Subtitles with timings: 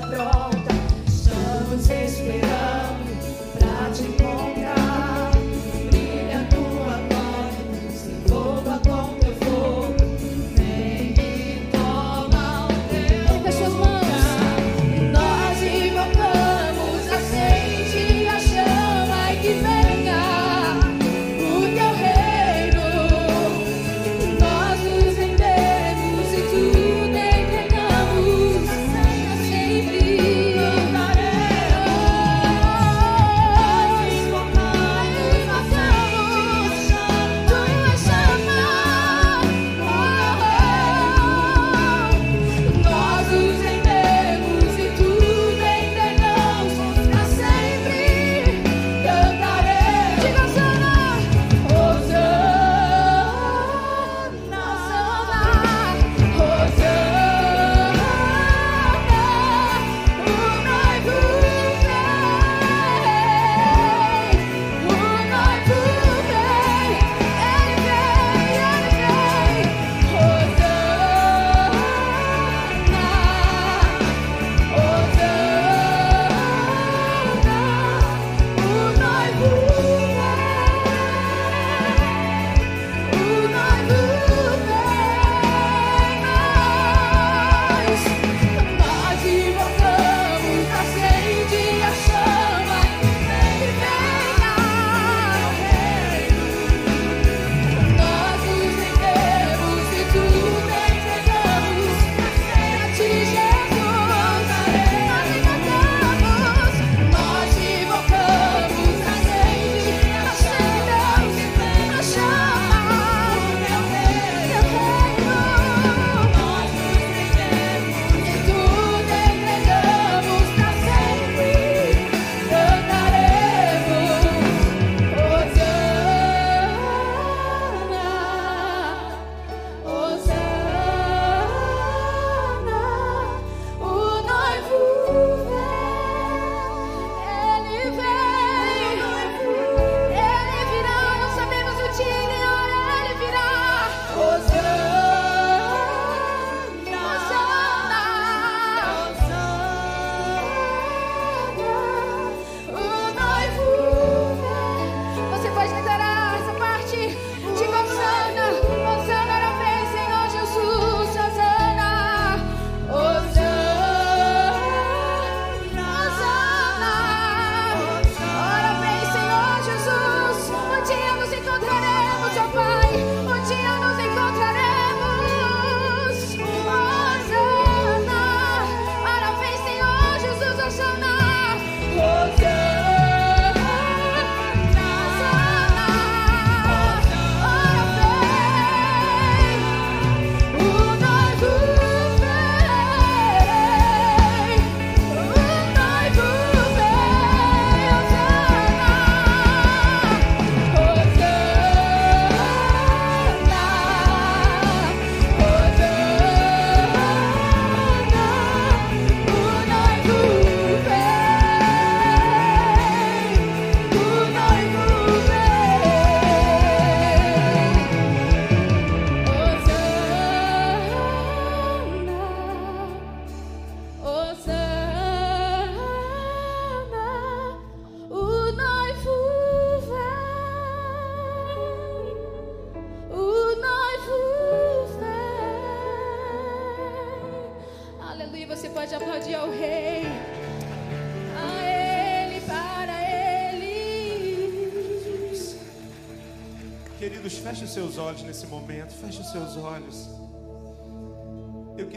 [0.00, 0.74] pronta,
[1.06, 2.55] estamos esperando.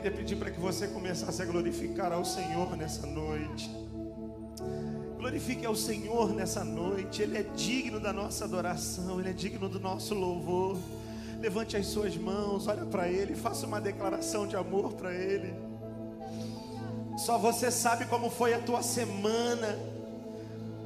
[0.09, 3.69] Queria pedir para que você começasse a glorificar ao Senhor nessa noite.
[5.17, 9.79] Glorifique ao Senhor nessa noite, Ele é digno da nossa adoração, Ele é digno do
[9.79, 10.77] nosso louvor.
[11.39, 15.53] Levante as suas mãos, olha para Ele, faça uma declaração de amor para Ele.
[17.17, 19.77] Só você sabe como foi a tua semana.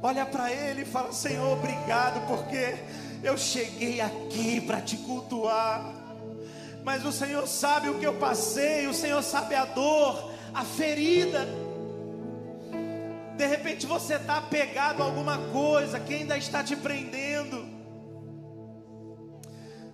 [0.02, 2.76] Olha para Ele e fala: Senhor, obrigado, porque
[3.22, 6.03] eu cheguei aqui para te cultuar.
[6.84, 11.48] Mas o Senhor sabe o que eu passei, o Senhor sabe a dor, a ferida.
[13.36, 17.66] De repente você está apegado a alguma coisa que ainda está te prendendo.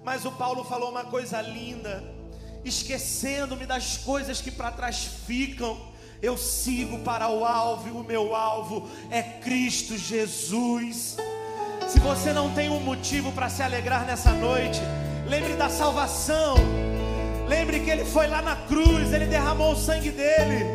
[0.03, 2.03] Mas o Paulo falou uma coisa linda,
[2.65, 5.79] esquecendo-me das coisas que para trás ficam,
[6.21, 11.17] eu sigo para o alvo, e o meu alvo é Cristo Jesus.
[11.89, 14.81] Se você não tem um motivo para se alegrar nessa noite,
[15.31, 16.57] lembre da salvação.
[17.49, 20.67] Lembre que ele foi lá na cruz, ele derramou o sangue dele.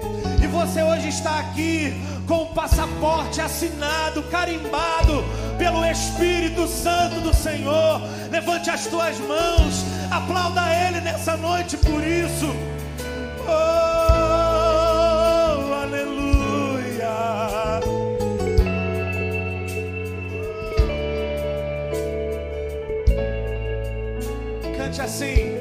[0.41, 1.93] E você hoje está aqui
[2.25, 5.23] com o passaporte assinado, carimbado
[5.57, 8.01] pelo Espírito Santo do Senhor.
[8.31, 12.47] Levante as tuas mãos, aplauda Ele nessa noite por isso.
[13.47, 14.14] Oh,
[25.05, 25.53] assim.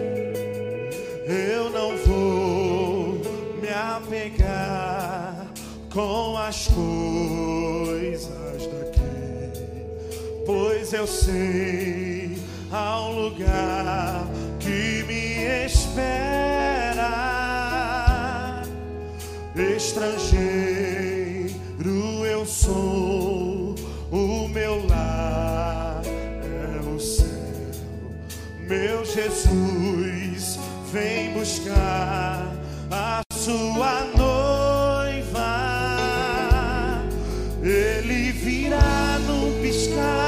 [1.27, 3.21] Eu não vou
[3.61, 5.47] me apegar
[5.93, 9.85] com as coisas daqui,
[10.47, 12.39] pois eu sei
[12.73, 14.27] há um lugar
[14.59, 17.13] que me espera.
[19.77, 20.75] Estrangeiro
[22.27, 23.75] eu sou,
[24.11, 25.94] o meu lar.
[28.69, 30.59] Meu Jesus
[30.91, 32.51] vem buscar
[32.91, 35.45] a sua noiva.
[37.63, 40.24] Ele virá num piscar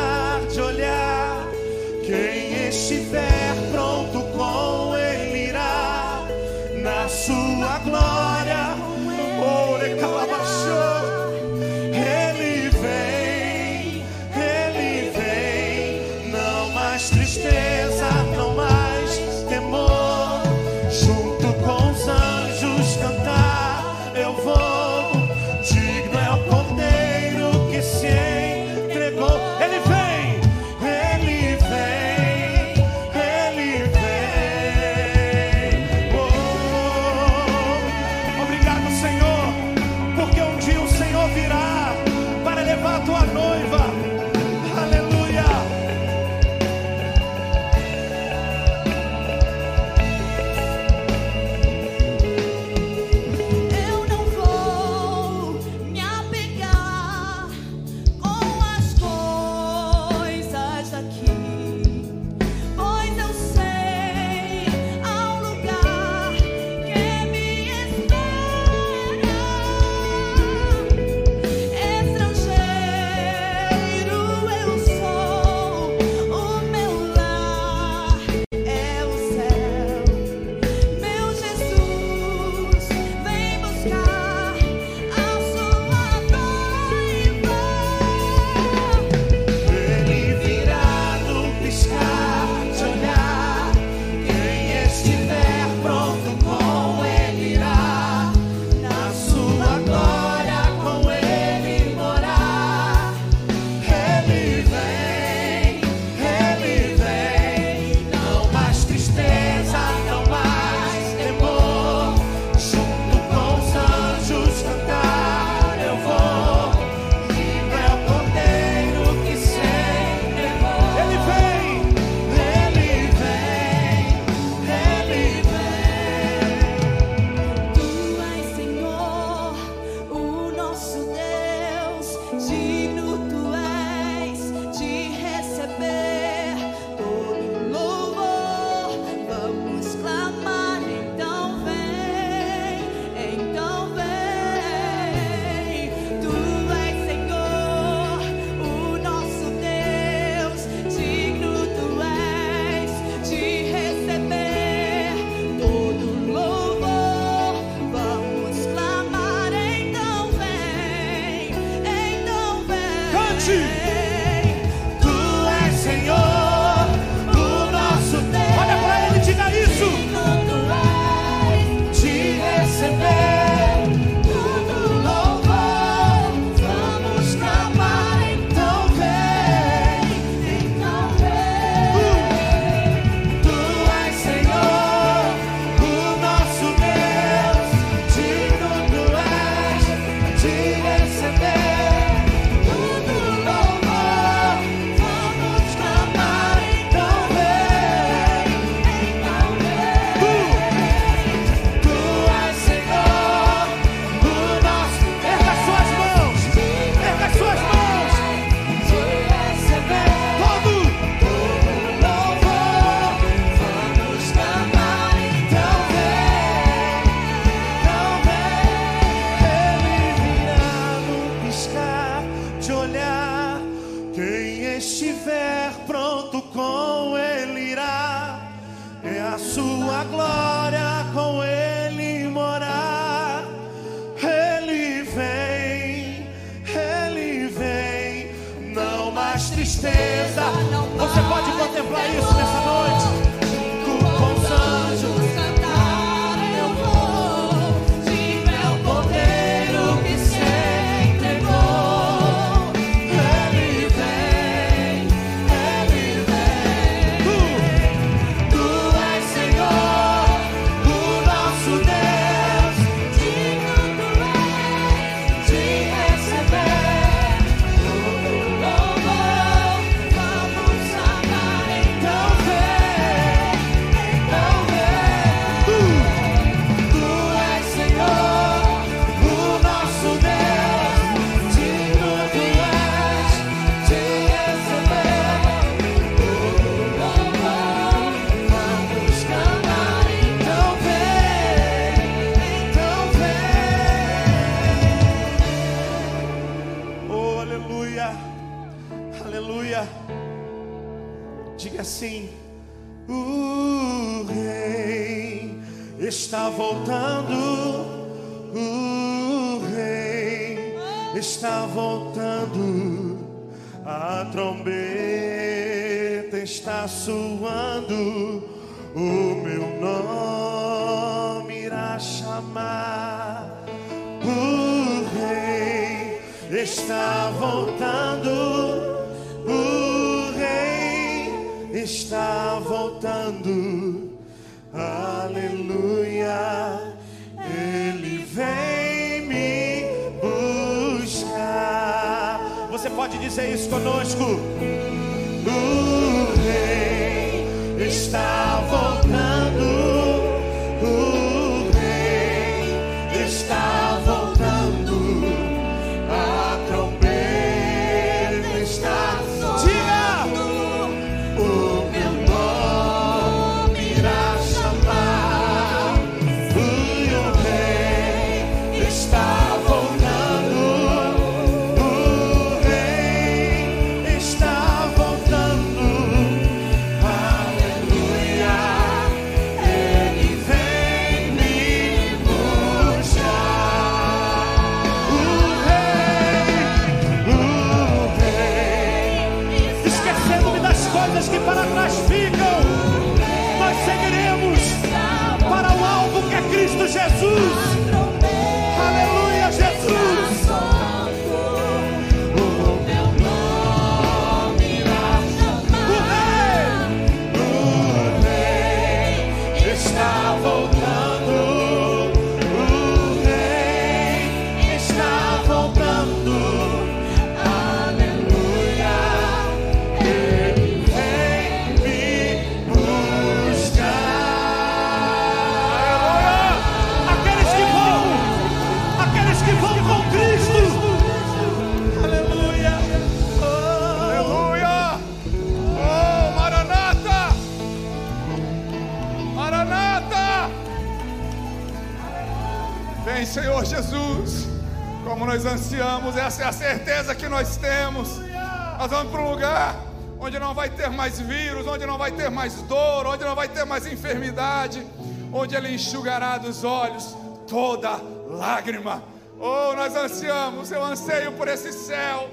[450.97, 454.85] mais vírus, onde não vai ter mais dor, onde não vai ter mais enfermidade,
[455.33, 457.15] onde Ele enxugará dos olhos
[457.47, 459.03] toda lágrima.
[459.39, 462.31] Oh, nós ansiamos, eu anseio por esse céu.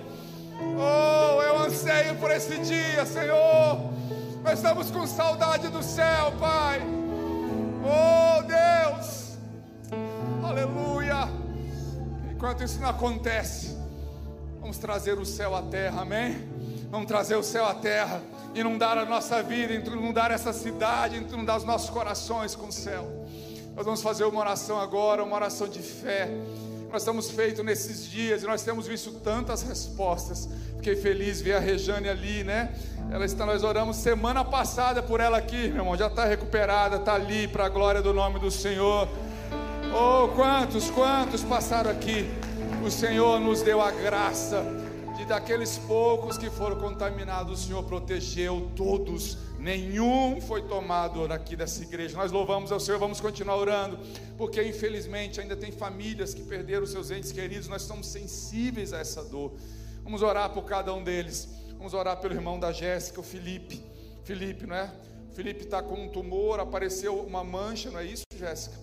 [0.59, 3.91] Oh, eu anseio por esse dia, Senhor.
[4.43, 6.81] Nós estamos com saudade do céu, Pai.
[7.83, 9.37] Oh, Deus.
[10.43, 11.29] Aleluia.
[12.31, 13.77] Enquanto isso não acontece,
[14.59, 16.53] vamos trazer o céu à terra, amém?
[16.89, 18.21] Vamos trazer o céu à terra,
[18.55, 23.25] inundar a nossa vida, inundar essa cidade, inundar os nossos corações com o céu.
[23.75, 26.29] Nós vamos fazer uma oração agora, uma oração de fé.
[26.91, 30.47] Nós estamos feito nesses dias e nós temos visto tantas respostas.
[30.75, 32.75] Fiquei feliz ver a Rejane ali, né?
[33.09, 35.97] Ela está, nós oramos semana passada por ela aqui, meu irmão.
[35.97, 39.07] Já está recuperada, está ali para a glória do nome do Senhor.
[39.91, 42.29] Oh, quantos, quantos passaram aqui?
[42.85, 44.82] O Senhor nos deu a graça
[45.15, 49.37] de daqueles poucos que foram contaminados, o Senhor protegeu todos.
[49.59, 52.17] Nenhum foi tomado aqui dessa igreja.
[52.17, 53.99] Nós louvamos ao Senhor, vamos continuar orando,
[54.37, 57.67] porque infelizmente ainda tem famílias que perderam seus entes queridos.
[57.67, 59.53] Nós estamos sensíveis a essa dor.
[60.03, 61.47] Vamos orar por cada um deles.
[61.77, 63.83] Vamos orar pelo irmão da Jéssica, o Felipe.
[64.23, 64.91] Felipe, não é?
[65.33, 68.77] Felipe está com um tumor, apareceu uma mancha, não é isso, Jéssica?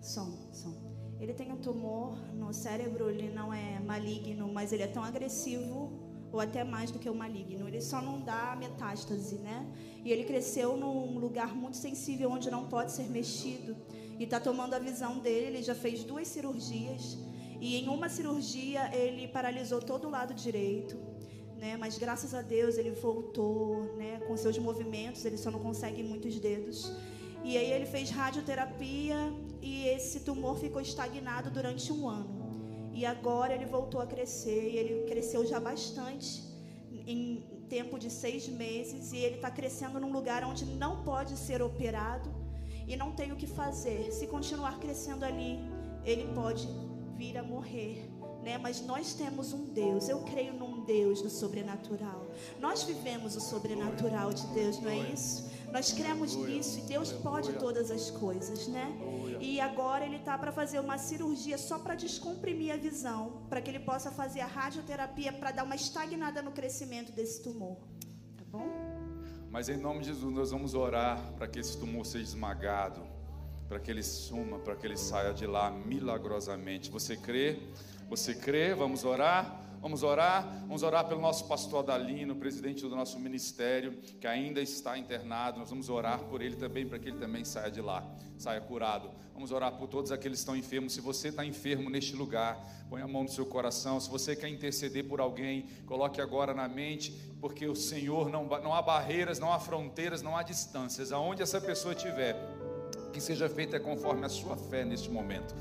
[0.00, 0.41] Som.
[1.22, 5.92] Ele tem um tumor no cérebro, ele não é maligno, mas ele é tão agressivo,
[6.32, 7.68] ou até mais do que o maligno.
[7.68, 9.64] Ele só não dá metástase, né?
[10.04, 13.76] E ele cresceu num lugar muito sensível, onde não pode ser mexido.
[14.18, 17.16] E está tomando a visão dele, ele já fez duas cirurgias.
[17.60, 20.96] E em uma cirurgia, ele paralisou todo o lado direito.
[21.56, 21.76] Né?
[21.76, 24.18] Mas graças a Deus ele voltou, né?
[24.26, 26.92] Com seus movimentos, ele só não consegue muitos dedos.
[27.44, 29.16] E aí ele fez radioterapia
[29.60, 32.90] e esse tumor ficou estagnado durante um ano.
[32.92, 36.42] E agora ele voltou a crescer e ele cresceu já bastante
[37.06, 41.62] em tempo de seis meses e ele está crescendo num lugar onde não pode ser
[41.62, 42.30] operado
[42.86, 44.12] e não tem o que fazer.
[44.12, 45.58] Se continuar crescendo ali,
[46.04, 46.68] ele pode
[47.16, 48.08] vir a morrer.
[48.42, 48.58] Né?
[48.58, 52.26] Mas nós temos um Deus, eu creio num Deus do sobrenatural.
[52.60, 55.48] Nós vivemos o sobrenatural de Deus, não é isso?
[55.72, 58.94] Nós cremos nisso e Deus pode todas as coisas, né?
[59.40, 63.70] E agora ele tá para fazer uma cirurgia só para descomprimir a visão, para que
[63.70, 67.78] ele possa fazer a radioterapia para dar uma estagnada no crescimento desse tumor.
[68.36, 68.68] Tá bom?
[69.50, 73.02] Mas em nome de Jesus nós vamos orar para que esse tumor seja esmagado,
[73.66, 76.90] para que ele suma, para que ele saia de lá milagrosamente.
[76.90, 77.60] Você crê?
[78.10, 78.74] Você crê?
[78.74, 79.58] Vamos orar?
[79.82, 84.96] Vamos orar, vamos orar pelo nosso pastor Adalino, presidente do nosso ministério, que ainda está
[84.96, 85.58] internado.
[85.58, 89.10] Nós vamos orar por ele também, para que ele também saia de lá, saia curado.
[89.34, 90.92] Vamos orar por todos aqueles que estão enfermos.
[90.92, 93.98] Se você está enfermo neste lugar, põe a mão no seu coração.
[93.98, 98.72] Se você quer interceder por alguém, coloque agora na mente, porque o Senhor não, não
[98.72, 101.10] há barreiras, não há fronteiras, não há distâncias.
[101.10, 102.36] Aonde essa pessoa estiver,
[103.12, 105.52] que seja feita conforme a sua fé neste momento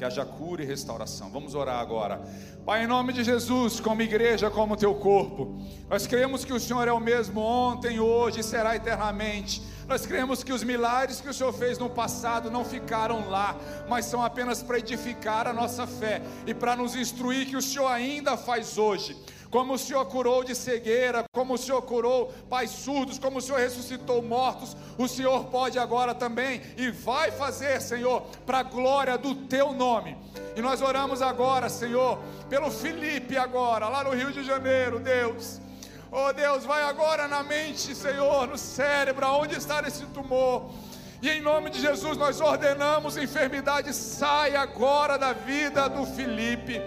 [0.00, 1.28] que haja cura e restauração.
[1.28, 2.22] Vamos orar agora.
[2.64, 5.58] Pai, em nome de Jesus, como igreja, como teu corpo,
[5.90, 9.62] nós cremos que o Senhor é o mesmo ontem, hoje e será eternamente.
[9.86, 13.54] Nós cremos que os milagres que o Senhor fez no passado não ficaram lá,
[13.90, 17.88] mas são apenas para edificar a nossa fé e para nos instruir que o Senhor
[17.88, 19.14] ainda faz hoje
[19.50, 23.58] como o Senhor curou de cegueira, como o Senhor curou pais surdos, como o Senhor
[23.58, 29.34] ressuscitou mortos, o Senhor pode agora também e vai fazer, Senhor, para a glória do
[29.34, 30.16] teu nome.
[30.54, 35.60] E nós oramos agora, Senhor, pelo Felipe agora, lá no Rio de Janeiro, Deus.
[36.12, 40.70] Oh Deus, vai agora na mente, Senhor, no cérebro, aonde está esse tumor.
[41.22, 46.80] E em nome de Jesus nós ordenamos: enfermidade sai agora da vida do Felipe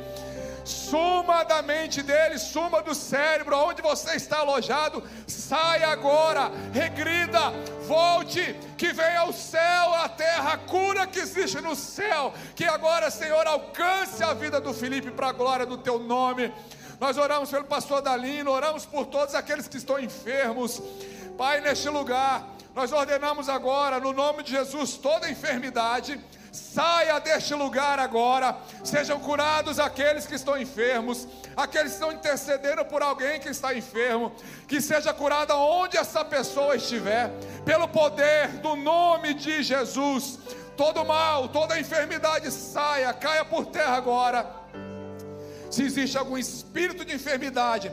[0.64, 7.52] suma da mente dele, suma do cérebro, onde você está alojado, sai agora, regrida,
[7.88, 13.12] volte, que venha ao céu, a terra, a cura que existe no céu, que agora,
[13.12, 16.54] Senhor, alcance a vida do Felipe para a glória do teu nome.
[17.00, 20.82] Nós oramos pelo pastor Dalino, oramos por todos aqueles que estão enfermos,
[21.38, 26.20] Pai, neste lugar, nós ordenamos agora, no nome de Jesus, toda enfermidade
[26.54, 28.56] saia deste lugar agora.
[28.84, 34.32] Sejam curados aqueles que estão enfermos, aqueles que estão intercedendo por alguém que está enfermo.
[34.68, 37.32] Que seja curada onde essa pessoa estiver,
[37.66, 40.40] pelo poder do nome de Jesus.
[40.78, 44.46] Todo mal, toda enfermidade saia, caia por terra agora.
[45.70, 47.92] Se existe algum espírito de enfermidade,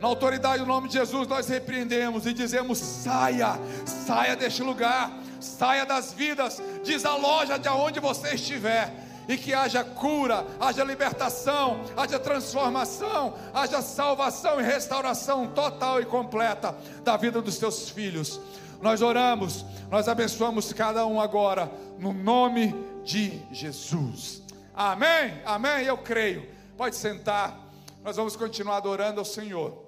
[0.00, 5.84] na autoridade do nome de Jesus, nós repreendemos e dizemos: saia, saia deste lugar saia
[5.84, 8.92] das vidas, desaloja de onde você estiver.
[9.28, 16.76] E que haja cura, haja libertação, haja transformação, haja salvação e restauração total e completa
[17.04, 18.40] da vida dos teus filhos.
[18.82, 22.74] Nós oramos, nós abençoamos cada um agora, no nome
[23.04, 24.42] de Jesus.
[24.74, 25.40] Amém?
[25.44, 25.84] Amém?
[25.84, 26.48] Eu creio.
[26.76, 27.58] Pode sentar.
[28.02, 29.84] Nós vamos continuar adorando ao Senhor.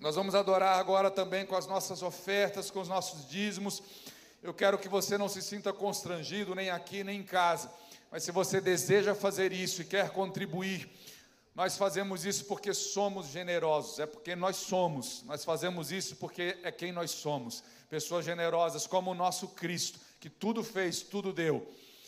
[0.00, 3.82] Nós vamos adorar agora também com as nossas ofertas, com os nossos dízimos.
[4.42, 7.70] Eu quero que você não se sinta constrangido, nem aqui, nem em casa.
[8.10, 10.88] Mas se você deseja fazer isso e quer contribuir,
[11.54, 15.22] nós fazemos isso porque somos generosos, é porque nós somos.
[15.24, 17.64] Nós fazemos isso porque é quem nós somos.
[17.88, 21.66] Pessoas generosas como o nosso Cristo, que tudo fez, tudo deu.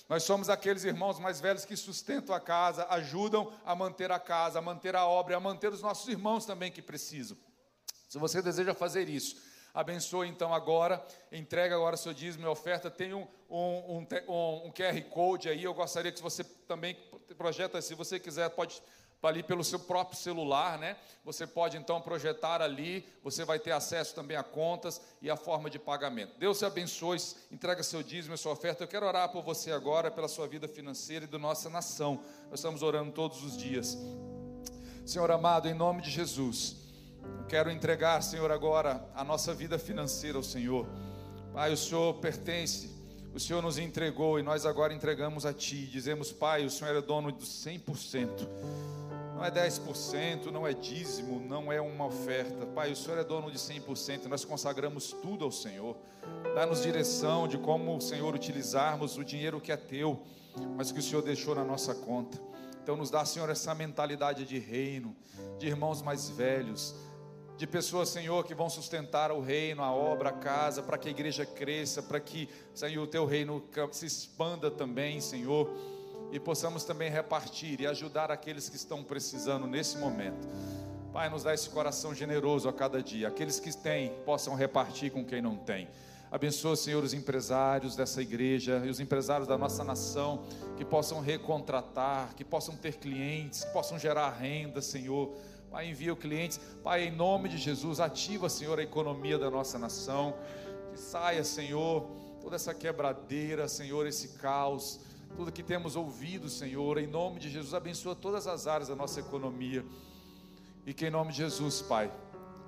[0.09, 4.59] Nós somos aqueles irmãos mais velhos que sustentam a casa, ajudam a manter a casa,
[4.59, 7.37] a manter a obra, a manter os nossos irmãos também que precisam.
[8.09, 9.37] Se você deseja fazer isso,
[9.79, 12.91] Abençoe então agora, entrega agora seu dízimo e oferta.
[12.91, 15.63] Tem um, um, um, um QR Code aí.
[15.63, 16.97] Eu gostaria que você também
[17.37, 18.83] projeta, se você quiser, pode
[19.23, 20.97] ali pelo seu próprio celular, né?
[21.25, 25.71] Você pode então projetar ali, você vai ter acesso também a contas e a forma
[25.71, 26.37] de pagamento.
[26.41, 28.83] Deus te abençoe, entrega seu dízimo e sua oferta.
[28.83, 32.25] Eu quero orar por você agora, pela sua vida financeira e da nossa nação.
[32.51, 33.97] Nós estamos orando todos os dias.
[35.07, 36.78] Senhor amado, em nome de Jesus,
[37.39, 40.87] Eu quero entregar, Senhor, agora a nossa vida financeira ao Senhor.
[41.53, 42.91] Pai, o Senhor pertence,
[43.35, 45.87] o Senhor nos entregou e nós agora entregamos a Ti.
[45.87, 48.49] Dizemos, Pai, o Senhor é dono dos 100%.
[49.35, 52.67] Não é 10%, não é dízimo, não é uma oferta.
[52.67, 54.27] Pai, o Senhor é dono de 100%.
[54.27, 55.97] Nós consagramos tudo ao Senhor.
[56.57, 60.21] Dá-nos direção de como, Senhor, utilizarmos o dinheiro que é teu,
[60.77, 62.37] mas que o Senhor deixou na nossa conta.
[62.83, 65.15] Então, nos dá, Senhor, essa mentalidade de reino,
[65.59, 66.95] de irmãos mais velhos,
[67.59, 71.11] de pessoas, Senhor, que vão sustentar o reino, a obra, a casa, para que a
[71.11, 75.69] igreja cresça, para que, Senhor, o teu reino se expanda também, Senhor
[76.31, 80.47] e possamos também repartir e ajudar aqueles que estão precisando nesse momento.
[81.13, 83.29] Pai, nos dá esse coração generoso a cada dia.
[83.29, 85.89] Aqueles que têm possam repartir com quem não tem.
[86.31, 90.45] Abençoa, Senhor, os empresários dessa igreja e os empresários da nossa nação
[90.77, 95.35] que possam recontratar, que possam ter clientes, que possam gerar renda, Senhor.
[95.71, 96.59] Pai, envia clientes.
[96.83, 100.35] Pai, em nome de Jesus, ativa, Senhor, a economia da nossa nação.
[100.91, 102.09] Que saia, Senhor,
[102.41, 105.01] toda essa quebradeira, Senhor, esse caos
[105.37, 109.21] tudo que temos ouvido, Senhor, em nome de Jesus, abençoa todas as áreas da nossa
[109.21, 109.85] economia.
[110.87, 112.11] E que em nome de Jesus, Pai,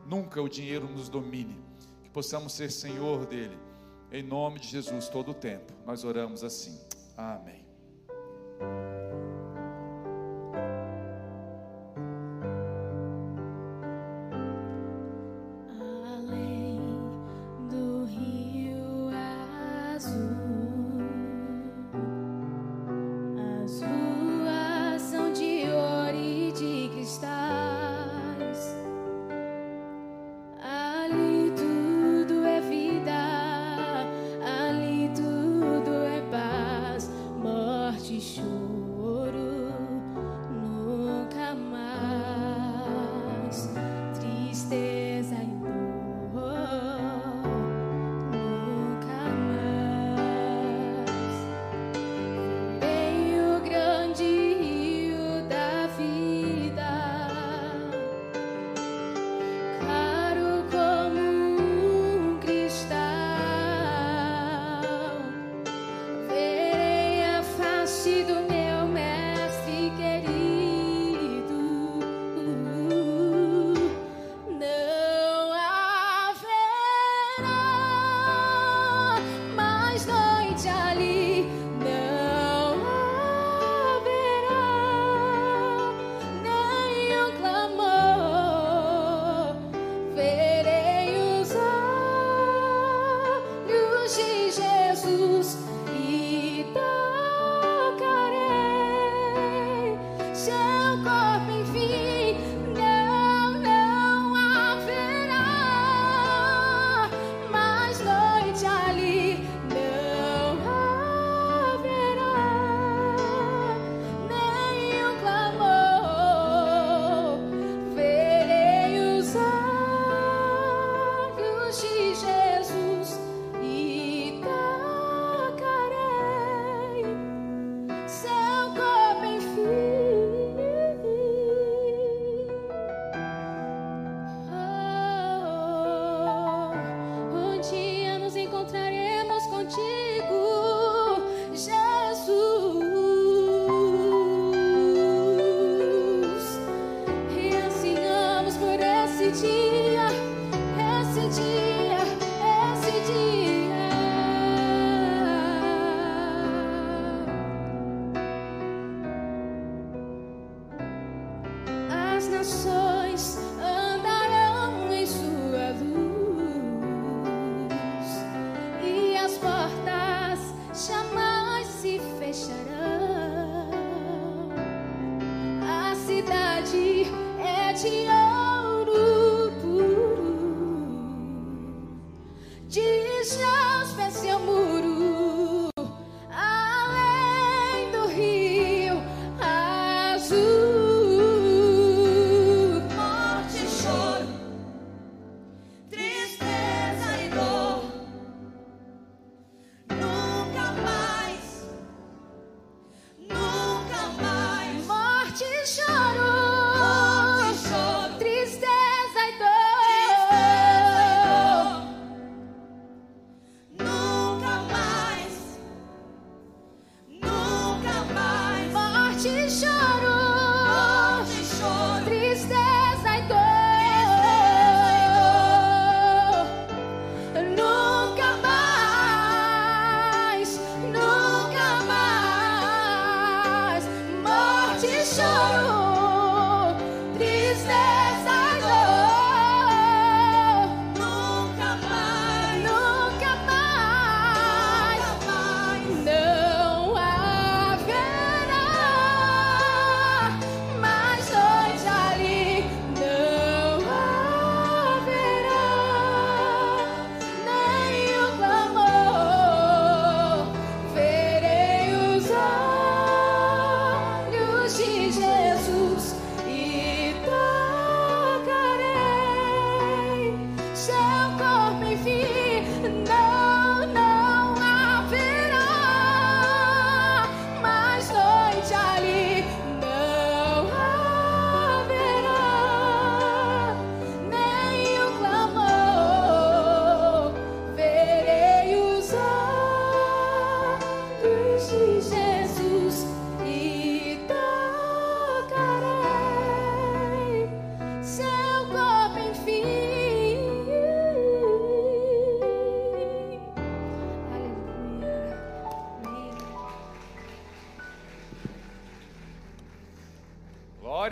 [0.06, 1.58] nunca o dinheiro nos domine,
[2.02, 3.58] que possamos ser Senhor dele.
[4.12, 5.72] Em nome de Jesus, todo o tempo.
[5.86, 6.78] Nós oramos assim.
[7.16, 7.64] Amém.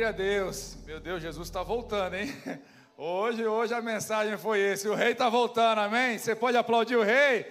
[0.09, 0.77] Glória a Deus.
[0.87, 2.35] Meu Deus, Jesus está voltando, hein?
[2.97, 4.89] Hoje, hoje a mensagem foi esse.
[4.89, 6.19] O rei está voltando, amém?
[6.19, 7.47] Você pode aplaudir o rei?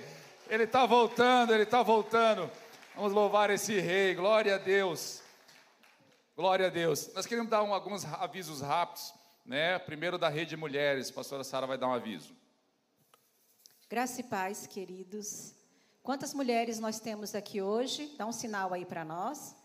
[0.49, 2.49] Ele está voltando, ele está voltando.
[2.95, 4.15] Vamos louvar esse rei.
[4.15, 5.21] Glória a Deus.
[6.35, 7.13] Glória a Deus.
[7.13, 9.13] Nós queremos dar um, alguns avisos rápidos,
[9.45, 9.77] né?
[9.79, 11.11] Primeiro da Rede Mulheres.
[11.11, 12.35] A pastora Sara vai dar um aviso.
[13.87, 15.53] Graça e paz, queridos.
[16.01, 18.15] Quantas mulheres nós temos aqui hoje?
[18.17, 19.55] Dá um sinal aí para nós.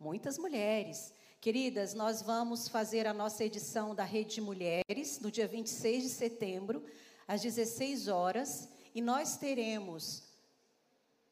[0.00, 1.19] Muitas mulheres.
[1.40, 6.10] Queridas, nós vamos fazer a nossa edição da Rede de Mulheres no dia 26 de
[6.10, 6.84] setembro,
[7.26, 10.22] às 16 horas, e nós teremos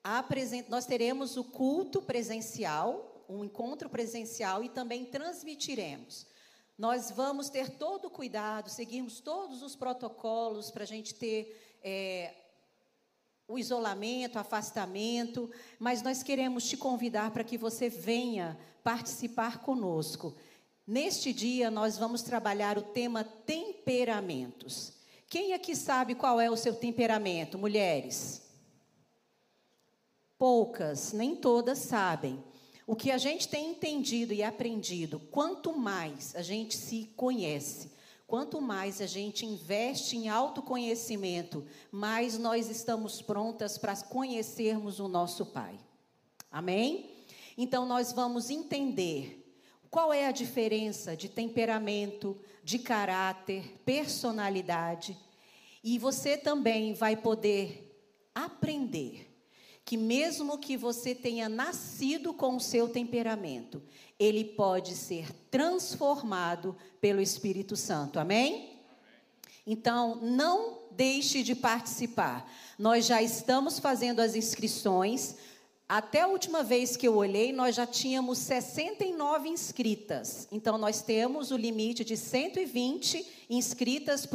[0.02, 0.24] a
[0.70, 6.26] nós teremos o culto presencial, um encontro presencial e também transmitiremos.
[6.78, 12.34] Nós vamos ter todo o cuidado, seguirmos todos os protocolos para a gente ter é,
[13.48, 20.36] o isolamento, afastamento, mas nós queremos te convidar para que você venha participar conosco.
[20.86, 24.92] Neste dia, nós vamos trabalhar o tema temperamentos.
[25.28, 28.42] Quem aqui sabe qual é o seu temperamento, mulheres?
[30.38, 32.44] Poucas, nem todas sabem.
[32.86, 37.90] O que a gente tem entendido e aprendido, quanto mais a gente se conhece,
[38.28, 45.46] quanto mais a gente investe em autoconhecimento, mais nós estamos prontas para conhecermos o nosso
[45.46, 45.80] Pai.
[46.50, 47.24] Amém?
[47.56, 49.50] Então, nós vamos entender
[49.90, 55.16] qual é a diferença de temperamento, de caráter, personalidade.
[55.82, 57.98] E você também vai poder
[58.34, 59.27] aprender
[59.88, 63.82] que, mesmo que você tenha nascido com o seu temperamento,
[64.18, 68.18] ele pode ser transformado pelo Espírito Santo.
[68.18, 68.78] Amém?
[69.66, 72.52] Então, não deixe de participar.
[72.78, 75.36] Nós já estamos fazendo as inscrições.
[75.88, 80.46] Até a última vez que eu olhei, nós já tínhamos 69 inscritas.
[80.52, 84.26] Então, nós temos o limite de 120 inscritas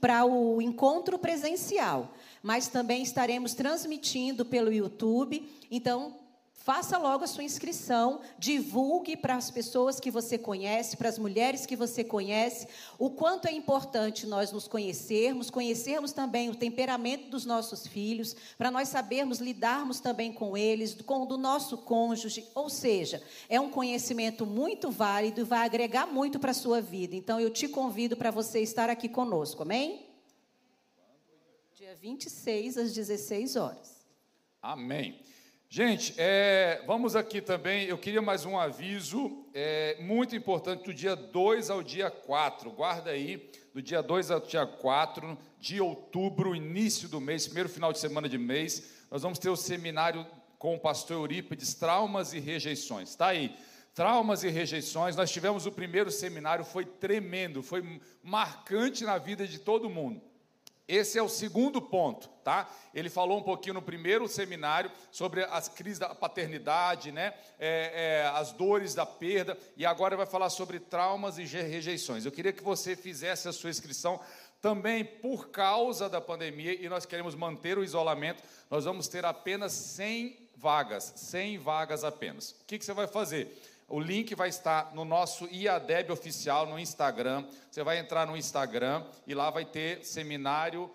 [0.00, 2.14] para o encontro presencial.
[2.40, 5.50] Mas também estaremos transmitindo pelo YouTube.
[5.72, 6.14] Então,
[6.56, 11.64] Faça logo a sua inscrição, divulgue para as pessoas que você conhece, para as mulheres
[11.64, 12.66] que você conhece,
[12.98, 18.68] o quanto é importante nós nos conhecermos, conhecermos também o temperamento dos nossos filhos, para
[18.68, 22.48] nós sabermos lidarmos também com eles, com o do nosso cônjuge.
[22.52, 27.14] Ou seja, é um conhecimento muito válido e vai agregar muito para a sua vida.
[27.14, 30.04] Então eu te convido para você estar aqui conosco, amém?
[31.76, 34.04] Dia 26 às 16 horas.
[34.60, 35.25] Amém.
[35.76, 37.84] Gente, é, vamos aqui também.
[37.86, 42.70] Eu queria mais um aviso é, muito importante do dia 2 ao dia 4.
[42.70, 47.92] Guarda aí, do dia 2 ao dia 4 de outubro, início do mês, primeiro final
[47.92, 50.26] de semana de mês, nós vamos ter o seminário
[50.58, 53.10] com o pastor Eurípides, Traumas e Rejeições.
[53.10, 53.54] Está aí.
[53.94, 55.14] Traumas e rejeições.
[55.14, 60.22] Nós tivemos o primeiro seminário, foi tremendo, foi marcante na vida de todo mundo.
[60.88, 62.70] Esse é o segundo ponto, tá?
[62.94, 67.34] Ele falou um pouquinho no primeiro seminário sobre as crises da paternidade, né?
[67.58, 72.24] É, é, as dores da perda, e agora vai falar sobre traumas e rejeições.
[72.24, 74.20] Eu queria que você fizesse a sua inscrição
[74.60, 79.72] também por causa da pandemia, e nós queremos manter o isolamento, nós vamos ter apenas
[79.72, 82.52] 100 vagas, 100 vagas apenas.
[82.52, 83.48] O que, que você vai fazer?
[83.88, 87.46] O link vai estar no nosso IADEB oficial no Instagram.
[87.70, 90.90] Você vai entrar no Instagram e lá vai ter seminário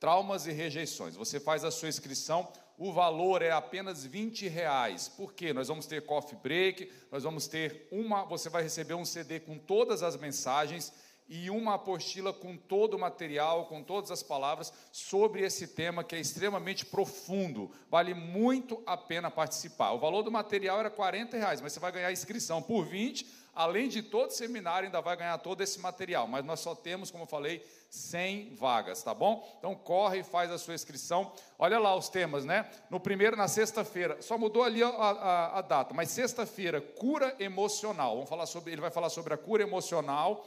[0.00, 1.16] Traumas e Rejeições.
[1.16, 2.50] Você faz a sua inscrição.
[2.78, 5.06] O valor é apenas 20 reais.
[5.06, 5.52] Por quê?
[5.52, 8.24] Nós vamos ter coffee break, nós vamos ter uma.
[8.24, 10.92] Você vai receber um CD com todas as mensagens
[11.28, 16.14] e uma apostila com todo o material, com todas as palavras sobre esse tema que
[16.14, 17.70] é extremamente profundo.
[17.90, 19.92] Vale muito a pena participar.
[19.92, 23.88] O valor do material era 40 reais, mas você vai ganhar inscrição por 20, além
[23.88, 26.26] de todo seminário, ainda vai ganhar todo esse material.
[26.26, 29.48] Mas nós só temos, como eu falei, 100 vagas, tá bom?
[29.58, 31.32] Então corre e faz a sua inscrição.
[31.58, 32.68] Olha lá os temas, né?
[32.90, 38.14] No primeiro, na sexta-feira, só mudou ali a, a, a data, mas sexta-feira, cura emocional.
[38.14, 40.44] Vamos falar sobre, ele vai falar sobre a cura emocional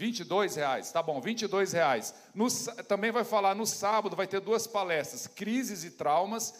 [0.00, 2.14] 22 reais, tá bom, 22 reais.
[2.34, 2.46] No,
[2.88, 6.54] também vai falar no sábado, vai ter duas palestras: crises e traumas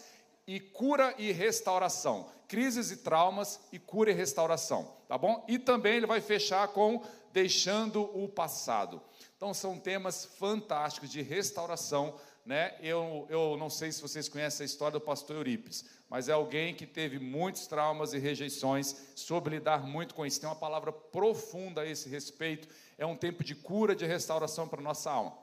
[0.45, 2.29] e cura e restauração.
[2.47, 5.43] Crises e traumas e cura e restauração, tá bom?
[5.47, 9.01] E também ele vai fechar com deixando o passado.
[9.35, 12.75] Então são temas fantásticos de restauração né?
[12.81, 16.73] Eu, eu não sei se vocês conhecem a história do pastor Eurípides, mas é alguém
[16.73, 20.39] que teve muitos traumas e rejeições, soube lidar muito com isso.
[20.39, 22.67] Tem uma palavra profunda a esse respeito.
[23.01, 25.35] É um tempo de cura, de restauração para a nossa alma.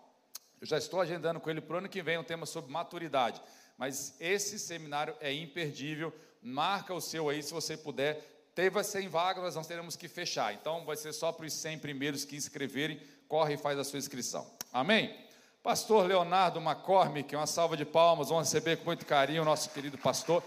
[0.61, 3.43] Eu já estou agendando com ele para o ano que vem um tema sobre maturidade.
[3.77, 6.15] Mas esse seminário é imperdível.
[6.41, 8.53] marca o seu aí se você puder.
[8.55, 10.55] Teve 100 vagas, nós teremos que fechar.
[10.55, 13.03] Então vai ser só para os 100 primeiros que inscreverem.
[13.27, 14.49] Corre e faz a sua inscrição.
[14.73, 15.13] Amém?
[15.61, 18.29] Pastor Leonardo McCormick, uma salva de palmas.
[18.29, 20.45] Vamos receber com muito carinho o nosso querido pastor.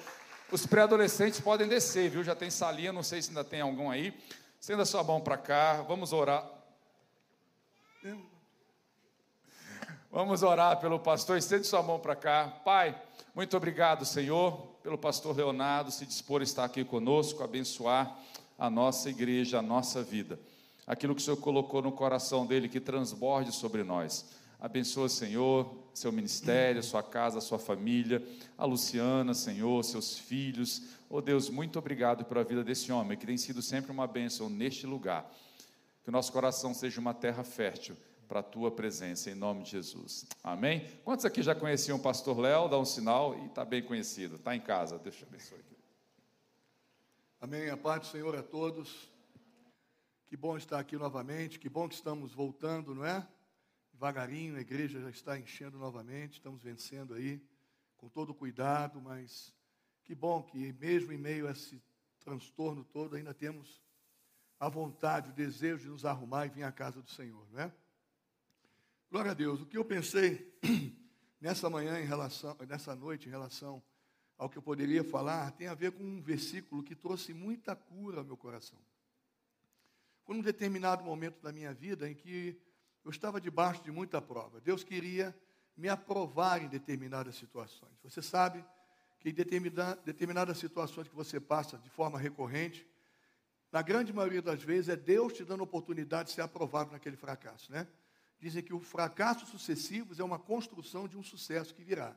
[0.50, 2.24] Os pré-adolescentes podem descer, viu?
[2.24, 4.18] Já tem salinha, não sei se ainda tem algum aí.
[4.58, 6.61] Estenda sua mão para cá, vamos orar.
[10.12, 12.48] Vamos orar pelo pastor, estende sua mão para cá.
[12.66, 13.00] Pai,
[13.36, 18.18] muito obrigado, Senhor, pelo pastor Leonardo se dispor a estar aqui conosco, abençoar
[18.58, 20.40] a nossa igreja, a nossa vida.
[20.88, 24.26] Aquilo que o Senhor colocou no coração dele, que transborde sobre nós.
[24.60, 28.28] Abençoa, Senhor, seu ministério, sua casa, sua família,
[28.58, 30.84] a Luciana, Senhor, seus filhos.
[31.08, 34.88] Oh Deus, muito obrigado pela vida desse homem, que tem sido sempre uma bênção neste
[34.88, 35.32] lugar.
[36.04, 37.96] Que o nosso coração seja uma terra fértil
[38.28, 40.26] para a tua presença, em nome de Jesus.
[40.42, 40.88] Amém?
[41.04, 42.70] Quantos aqui já conheciam o pastor Léo?
[42.70, 44.36] Dá um sinal e está bem conhecido.
[44.38, 44.96] Está em casa.
[44.96, 45.78] Eu abençoar aqui.
[47.42, 47.70] Amém.
[47.70, 49.12] A paz do Senhor a todos.
[50.28, 51.60] Que bom estar aqui novamente.
[51.60, 53.28] Que bom que estamos voltando, não é?
[53.92, 56.36] Devagarinho, a igreja já está enchendo novamente.
[56.36, 57.44] Estamos vencendo aí,
[57.98, 59.54] com todo cuidado, mas
[60.06, 61.84] que bom que, mesmo em meio a esse
[62.22, 63.81] transtorno todo, ainda temos
[64.62, 67.74] a vontade, o desejo de nos arrumar e vir à casa do Senhor, não é?
[69.10, 69.60] Glória a Deus.
[69.60, 70.56] O que eu pensei
[71.42, 73.82] nessa manhã em relação, nessa noite em relação
[74.38, 78.20] ao que eu poderia falar, tem a ver com um versículo que trouxe muita cura
[78.20, 78.78] ao meu coração.
[80.26, 82.56] Foi num determinado momento da minha vida em que
[83.04, 84.62] eu estava debaixo de muita prova.
[84.62, 85.36] Deus queria
[85.76, 87.98] me aprovar em determinadas situações.
[88.04, 88.64] Você sabe
[89.20, 92.88] que em determinadas situações que você passa de forma recorrente,
[93.72, 97.72] na grande maioria das vezes é Deus te dando oportunidade de ser aprovado naquele fracasso,
[97.72, 97.88] né?
[98.42, 102.16] dizem que o fracasso sucessivos é uma construção de um sucesso que virá.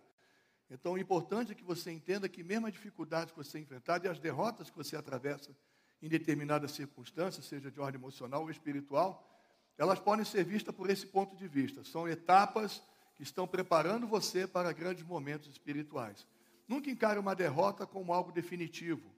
[0.70, 4.08] Então, o importante é que você entenda que mesmo as dificuldades que você enfrentar e
[4.08, 5.54] as derrotas que você atravessa
[6.00, 9.30] em determinadas circunstâncias, seja de ordem emocional ou espiritual,
[9.76, 11.84] elas podem ser vistas por esse ponto de vista.
[11.84, 12.82] São etapas
[13.14, 16.26] que estão preparando você para grandes momentos espirituais.
[16.66, 19.14] Nunca encare uma derrota como algo definitivo.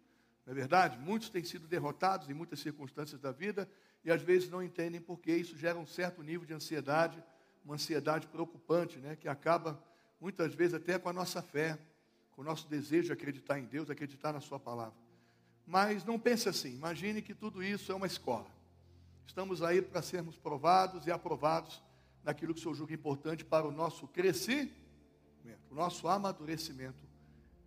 [0.46, 0.96] Não é verdade?
[0.96, 3.68] Muitos têm sido derrotados em muitas circunstâncias da vida
[4.04, 7.22] e às vezes não entendem porque isso gera um certo nível de ansiedade,
[7.64, 9.82] uma ansiedade preocupante, né, que acaba
[10.20, 11.76] muitas vezes até com a nossa fé,
[12.30, 14.96] com o nosso desejo de acreditar em Deus, acreditar na Sua palavra.
[15.66, 18.46] Mas não pense assim, imagine que tudo isso é uma escola.
[19.26, 21.82] Estamos aí para sermos provados e aprovados
[22.22, 24.72] naquilo que o Senhor julga importante para o nosso crescimento,
[25.68, 27.05] o nosso amadurecimento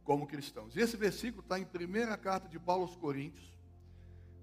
[0.09, 0.75] como cristãos.
[0.75, 3.55] Esse versículo está em primeira carta de Paulo aos Coríntios,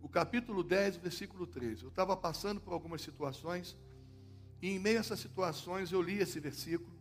[0.01, 1.83] o capítulo 10, versículo 13.
[1.83, 3.77] Eu estava passando por algumas situações,
[4.63, 6.97] e em meio a essas situações eu li esse versículo,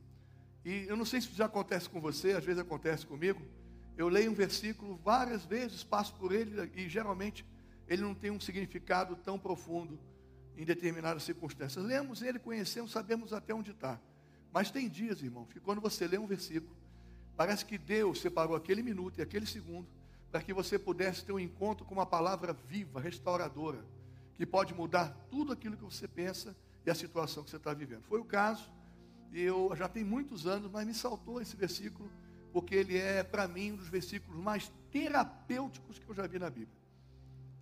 [0.65, 3.39] e eu não sei se isso já acontece com você, às vezes acontece comigo.
[3.95, 7.45] Eu leio um versículo várias vezes, passo por ele, e geralmente
[7.87, 9.99] ele não tem um significado tão profundo
[10.57, 11.85] em determinadas circunstâncias.
[11.85, 14.01] Lemos ele, conhecemos, sabemos até onde está.
[14.51, 16.75] Mas tem dias, irmãos, que quando você lê um versículo,
[17.35, 19.87] parece que Deus separou aquele minuto e aquele segundo
[20.31, 23.85] para que você pudesse ter um encontro com uma palavra viva, restauradora,
[24.35, 26.53] que pode mudar tudo aquilo que você pensa
[26.85, 28.03] e a situação que você está vivendo.
[28.03, 28.69] Foi o caso,
[29.31, 32.11] e eu já tenho muitos anos, mas me saltou esse versículo,
[32.51, 36.49] porque ele é, para mim, um dos versículos mais terapêuticos que eu já vi na
[36.49, 36.77] Bíblia.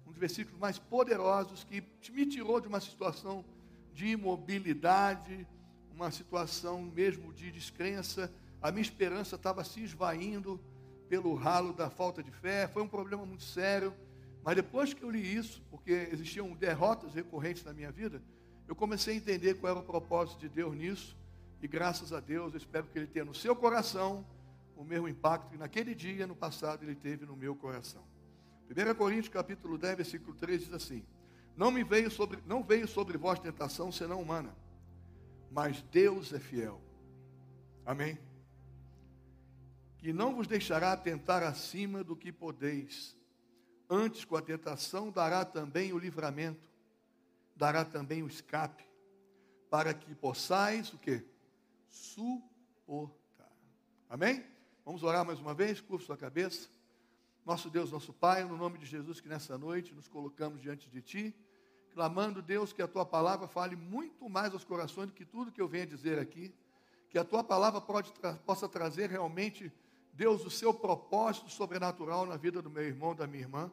[0.07, 3.45] Um dos versículos mais poderosos que me tirou de uma situação
[3.93, 5.47] de imobilidade,
[5.93, 8.33] uma situação mesmo de descrença.
[8.63, 10.57] A minha esperança estava se esvaindo
[11.09, 13.93] pelo ralo da falta de fé, foi um problema muito sério.
[14.41, 18.23] Mas depois que eu li isso, porque existiam derrotas recorrentes na minha vida,
[18.65, 21.17] eu comecei a entender qual era o propósito de Deus nisso.
[21.61, 24.25] E graças a Deus, eu espero que Ele tenha no seu coração
[24.77, 28.03] o mesmo impacto que naquele dia, no passado, Ele teve no meu coração.
[28.69, 31.05] 1 Coríntios capítulo 10, versículo 3 diz assim:
[31.55, 34.55] Não me veio sobre, não veio sobre vós tentação senão humana,
[35.51, 36.81] mas Deus é fiel.
[37.85, 38.17] Amém?
[40.03, 43.15] Que não vos deixará tentar acima do que podeis.
[43.89, 46.69] Antes, com a tentação, dará também o livramento,
[47.55, 48.83] dará também o escape,
[49.69, 51.25] para que possais o que?
[51.87, 53.49] Suportar.
[54.09, 54.45] Amém?
[54.83, 56.67] Vamos orar mais uma vez, curva sua cabeça.
[57.45, 61.01] Nosso Deus, nosso Pai, no nome de Jesus, que nessa noite nos colocamos diante de
[61.01, 61.35] Ti,
[61.93, 65.61] clamando, Deus, que a Tua palavra fale muito mais aos corações do que tudo que
[65.61, 66.53] eu venho dizer aqui,
[67.09, 68.11] que a Tua palavra pode,
[68.45, 69.71] possa trazer realmente
[70.13, 73.71] Deus, o seu propósito sobrenatural na vida do meu irmão, da minha irmã.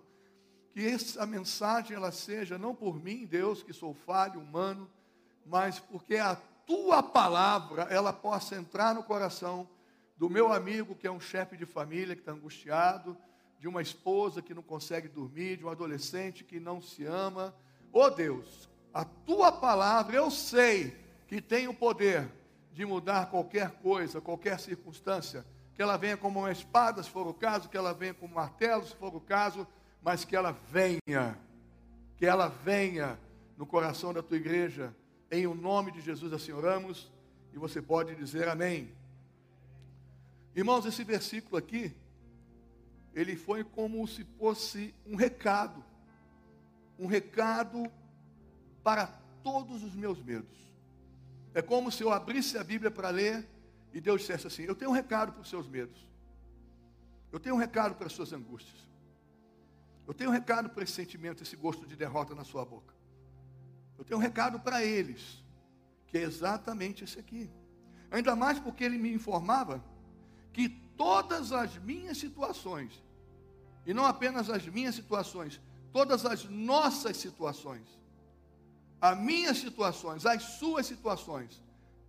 [0.72, 4.91] Que essa mensagem ela seja não por mim, Deus, que sou falho, humano,
[5.45, 6.36] mas porque a
[6.66, 9.68] tua palavra ela possa entrar no coração
[10.16, 13.16] do meu amigo que é um chefe de família que está angustiado,
[13.59, 17.55] de uma esposa que não consegue dormir, de um adolescente que não se ama.
[17.93, 22.30] Ô oh Deus, a tua palavra eu sei que tem o poder
[22.72, 25.45] de mudar qualquer coisa, qualquer circunstância.
[25.81, 28.37] Que ela venha como uma espada, se for o caso, que ela venha como um
[28.37, 29.66] martelo, se for o caso,
[30.03, 31.39] mas que ela venha,
[32.18, 33.18] que ela venha
[33.57, 34.95] no coração da tua igreja,
[35.31, 37.11] em o nome de Jesus assim oramos,
[37.51, 38.95] e você pode dizer amém.
[40.55, 41.97] Irmãos, esse versículo aqui,
[43.14, 45.83] ele foi como se fosse um recado,
[46.99, 47.91] um recado
[48.85, 49.07] para
[49.43, 50.59] todos os meus medos.
[51.55, 53.49] É como se eu abrisse a Bíblia para ler
[53.93, 56.09] e Deus dissesse assim: Eu tenho um recado para os seus medos,
[57.32, 58.88] eu tenho um recado para as suas angústias,
[60.07, 62.95] eu tenho um recado para esse sentimento, esse gosto de derrota na sua boca,
[63.99, 65.45] eu tenho um recado para eles,
[66.07, 67.51] que é exatamente esse aqui.
[68.11, 69.84] Ainda mais porque ele me informava
[70.53, 73.03] que todas as minhas situações,
[73.86, 75.61] e não apenas as minhas situações,
[75.93, 77.86] todas as nossas situações,
[79.01, 81.62] as minhas situações, as suas situações,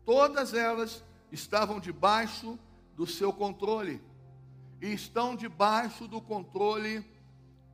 [0.03, 2.59] todas elas estavam debaixo
[2.95, 4.01] do seu controle
[4.81, 7.05] e estão debaixo do controle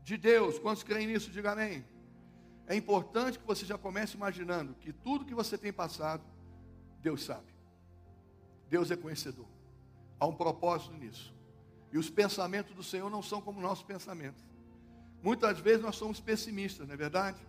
[0.03, 0.59] de Deus.
[0.59, 1.31] Quantos creem nisso?
[1.31, 1.85] Diga amém.
[2.67, 6.23] É importante que você já comece imaginando que tudo que você tem passado,
[7.01, 7.47] Deus sabe.
[8.69, 9.47] Deus é conhecedor.
[10.19, 11.33] Há um propósito nisso.
[11.91, 14.43] E os pensamentos do Senhor não são como nossos pensamentos.
[15.23, 17.39] Muitas vezes nós somos pessimistas, não é verdade?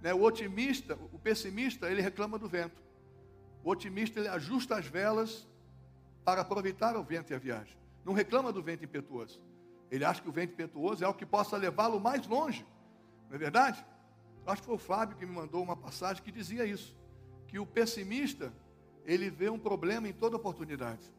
[0.00, 0.12] Né?
[0.14, 2.82] O otimista, o pessimista, ele reclama do vento.
[3.64, 5.48] O otimista, ele ajusta as velas
[6.24, 7.76] para aproveitar o vento e a viagem.
[8.04, 9.40] Não reclama do vento impetuoso.
[9.90, 12.66] Ele acha que o vento impetuoso é o que possa levá-lo mais longe.
[13.28, 13.84] Não é verdade?
[14.46, 16.96] Acho que foi o Fábio que me mandou uma passagem que dizia isso.
[17.46, 18.52] Que o pessimista,
[19.04, 21.12] ele vê um problema em toda oportunidade.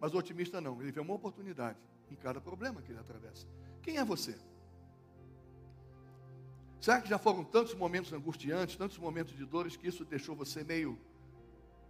[0.00, 1.78] Mas o otimista não, ele vê uma oportunidade
[2.10, 3.46] em cada problema que ele atravessa.
[3.82, 4.36] Quem é você?
[6.80, 10.62] Será que já foram tantos momentos angustiantes, tantos momentos de dores, que isso deixou você
[10.62, 10.98] meio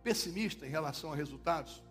[0.04, 1.82] pessimista em relação a resultados?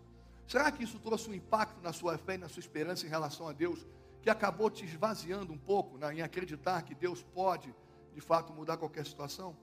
[0.46, 3.48] Será que isso trouxe um impacto na sua fé e na sua esperança em relação
[3.48, 3.84] a Deus,
[4.22, 7.74] que acabou te esvaziando um pouco né, em acreditar que Deus pode,
[8.14, 9.56] de fato, mudar qualquer situação?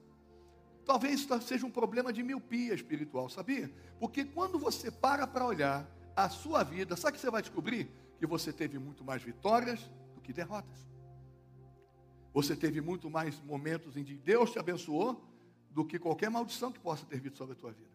[0.85, 3.71] Talvez isso seja um problema de miopia espiritual, sabia?
[3.99, 7.89] Porque quando você para para olhar a sua vida, sabe que você vai descobrir?
[8.19, 9.79] Que você teve muito mais vitórias
[10.15, 10.89] do que derrotas.
[12.33, 15.23] Você teve muito mais momentos em que Deus te abençoou
[15.69, 17.90] do que qualquer maldição que possa ter vindo sobre a tua vida.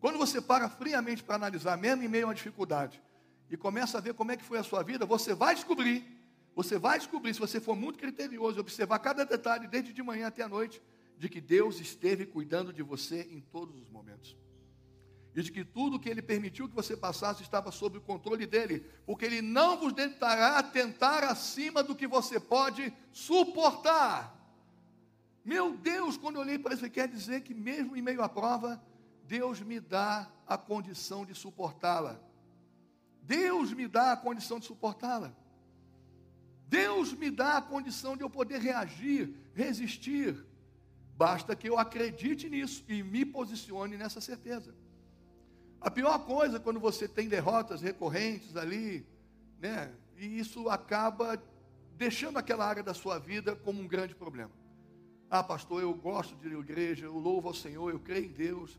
[0.00, 3.02] Quando você para friamente para analisar, mesmo em meio a uma dificuldade,
[3.50, 6.04] e começa a ver como é que foi a sua vida, você vai descobrir,
[6.54, 10.28] você vai descobrir, se você for muito criterioso e observar cada detalhe, desde de manhã
[10.28, 10.80] até a noite,
[11.18, 14.36] de que Deus esteve cuidando de você em todos os momentos
[15.34, 18.84] e de que tudo que ele permitiu que você passasse estava sob o controle dele,
[19.06, 24.36] porque ele não vos tentará tentar acima do que você pode suportar.
[25.44, 28.82] Meu Deus, quando eu olhei para isso, quer dizer que mesmo em meio à prova,
[29.30, 32.18] Deus me dá a condição de suportá-la.
[33.22, 35.32] Deus me dá a condição de suportá-la.
[36.66, 40.44] Deus me dá a condição de eu poder reagir, resistir.
[41.16, 44.74] Basta que eu acredite nisso e me posicione nessa certeza.
[45.80, 49.06] A pior coisa é quando você tem derrotas recorrentes ali,
[49.60, 49.94] né?
[50.16, 51.40] E isso acaba
[51.96, 54.50] deixando aquela área da sua vida como um grande problema.
[55.30, 58.32] Ah, pastor, eu gosto de ir à igreja, eu louvo ao Senhor, eu creio em
[58.32, 58.76] Deus,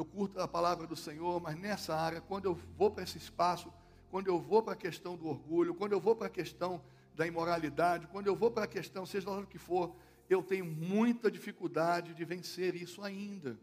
[0.00, 3.70] eu curto a palavra do Senhor, mas nessa área, quando eu vou para esse espaço,
[4.10, 6.82] quando eu vou para a questão do orgulho, quando eu vou para a questão
[7.14, 9.94] da imoralidade, quando eu vou para a questão, seja lá o que for,
[10.28, 13.60] eu tenho muita dificuldade de vencer isso ainda.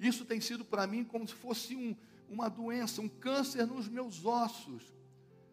[0.00, 1.94] Isso tem sido para mim como se fosse um,
[2.26, 4.94] uma doença, um câncer nos meus ossos.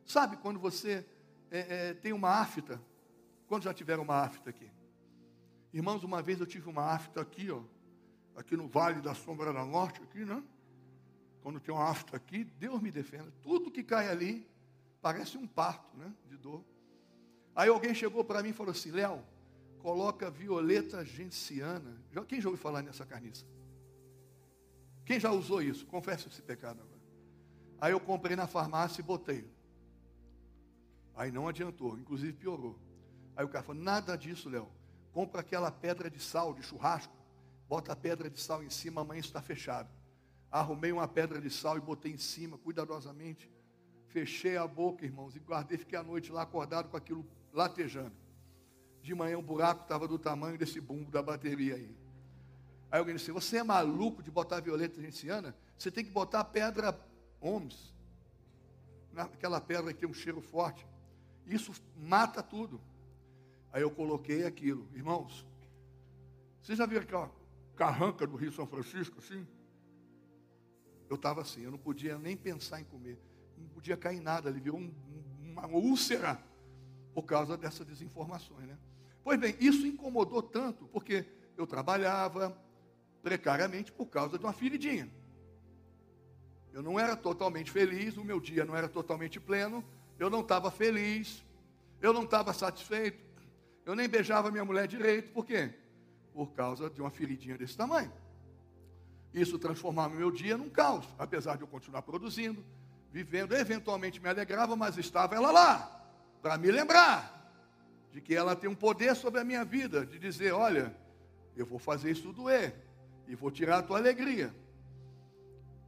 [0.06, 1.06] Sabe quando você
[1.52, 2.82] é, é, tem uma afta?
[3.46, 4.72] Quando já tiveram uma afta aqui?
[5.74, 7.62] Irmãos, uma vez eu tive uma afta aqui, ó,
[8.36, 10.44] aqui no Vale da Sombra da Norte, aqui, né?
[11.42, 13.32] Quando tem uma afta aqui, Deus me defenda.
[13.42, 14.48] Tudo que cai ali
[15.02, 16.14] parece um parto, né?
[16.30, 16.64] De dor.
[17.56, 19.24] Aí alguém chegou para mim e falou assim: Léo,
[19.80, 22.02] coloca violeta genciana.
[22.28, 23.46] Quem já ouviu falar nessa carniça?
[25.06, 25.86] Quem já usou isso?
[25.86, 27.02] Confessa esse pecado agora.
[27.82, 29.46] Aí eu comprei na farmácia e botei.
[31.14, 32.80] Aí não adiantou, inclusive piorou.
[33.36, 34.70] Aí o cara falou: nada disso, Léo.
[35.12, 37.14] Compra aquela pedra de sal de churrasco,
[37.74, 39.90] bota a pedra de sal em cima, amanhã está fechado.
[40.52, 43.50] Arrumei uma pedra de sal e botei em cima, cuidadosamente.
[44.10, 48.14] Fechei a boca, irmãos, e guardei, fiquei a noite lá acordado com aquilo latejando.
[49.02, 51.98] De manhã o buraco estava do tamanho desse bumbo da bateria aí.
[52.92, 55.56] Aí alguém disse: Você é maluco de botar violeta genciana?
[55.76, 56.96] Você tem que botar pedra
[57.42, 57.92] Oms.
[59.16, 60.86] Aquela pedra que tem um cheiro forte.
[61.48, 62.80] Isso mata tudo.
[63.72, 64.88] Aí eu coloquei aquilo.
[64.94, 65.44] Irmãos,
[66.62, 67.43] vocês já viram aquela
[67.76, 69.48] carranca do Rio São Francisco, assim?
[71.10, 73.20] Eu estava assim, eu não podia nem pensar em comer.
[73.58, 74.94] Não podia cair nada, ali virou um,
[75.42, 76.40] uma úlcera
[77.14, 78.78] por causa dessas desinformações, né?
[79.24, 82.58] Pois bem, isso incomodou tanto, porque eu trabalhava
[83.22, 85.10] precariamente por causa de uma feridinha.
[86.74, 89.84] Eu não era totalmente feliz, o meu dia não era totalmente pleno,
[90.18, 91.44] eu não estava feliz,
[92.02, 93.24] eu não estava satisfeito,
[93.86, 95.74] eu nem beijava minha mulher direito, por quê?
[96.34, 98.12] Por causa de uma feridinha desse tamanho.
[99.34, 102.64] Isso transformava meu dia num caos, apesar de eu continuar produzindo,
[103.12, 106.06] vivendo, eventualmente me alegrava, mas estava ela lá,
[106.42, 107.42] para me lembrar
[108.12, 110.96] de que ela tem um poder sobre a minha vida, de dizer: olha,
[111.56, 112.76] eu vou fazer isso doer,
[113.28, 114.54] e vou tirar a tua alegria.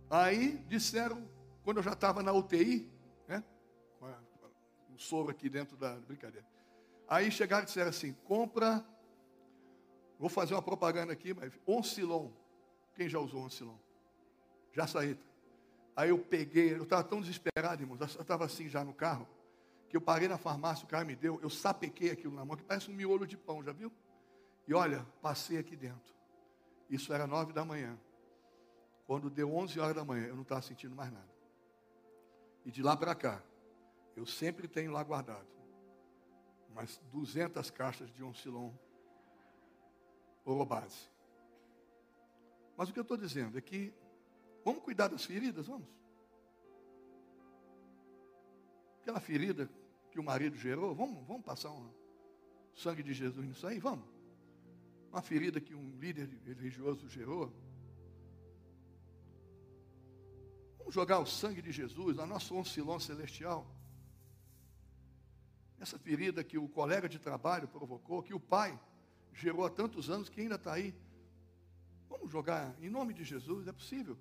[0.09, 1.27] Aí disseram,
[1.63, 2.91] quando eu já estava na UTI,
[3.27, 3.43] né?
[4.89, 6.47] O soro aqui dentro da brincadeira.
[7.07, 8.83] Aí chegaram e disseram assim: compra,
[10.19, 12.29] vou fazer uma propaganda aqui, mas Oncilon.
[12.95, 13.75] Quem já usou Oncilon?
[14.73, 15.17] Já saí.
[15.95, 19.27] Aí eu peguei, eu estava tão desesperado, irmãos, eu estava assim já no carro,
[19.87, 22.63] que eu parei na farmácia, o cara me deu, eu sapequei aquilo na mão, que
[22.63, 23.91] parece um miolo de pão, já viu?
[24.67, 26.13] E olha, passei aqui dentro.
[26.89, 27.97] Isso era nove da manhã.
[29.07, 31.29] Quando deu 11 horas da manhã, eu não estava sentindo mais nada.
[32.65, 33.41] E de lá para cá,
[34.15, 35.55] eu sempre tenho lá guardado
[36.69, 38.71] umas 200 caixas de Oncilon
[40.45, 41.09] Orobase.
[42.77, 43.93] Mas o que eu estou dizendo é que
[44.63, 45.87] vamos cuidar das feridas, vamos.
[49.01, 49.69] Aquela ferida
[50.11, 51.89] que o marido gerou, vamos, vamos passar um
[52.73, 54.07] sangue de Jesus nisso aí, vamos.
[55.11, 57.51] Uma ferida que um líder religioso gerou,
[60.85, 63.65] Vamos jogar o sangue de Jesus, a nossa oncilon celestial.
[65.79, 68.79] Essa ferida que o colega de trabalho provocou, que o pai
[69.35, 70.95] gerou há tantos anos, que ainda está aí.
[72.07, 74.17] Vamos jogar em nome de Jesus, é possível.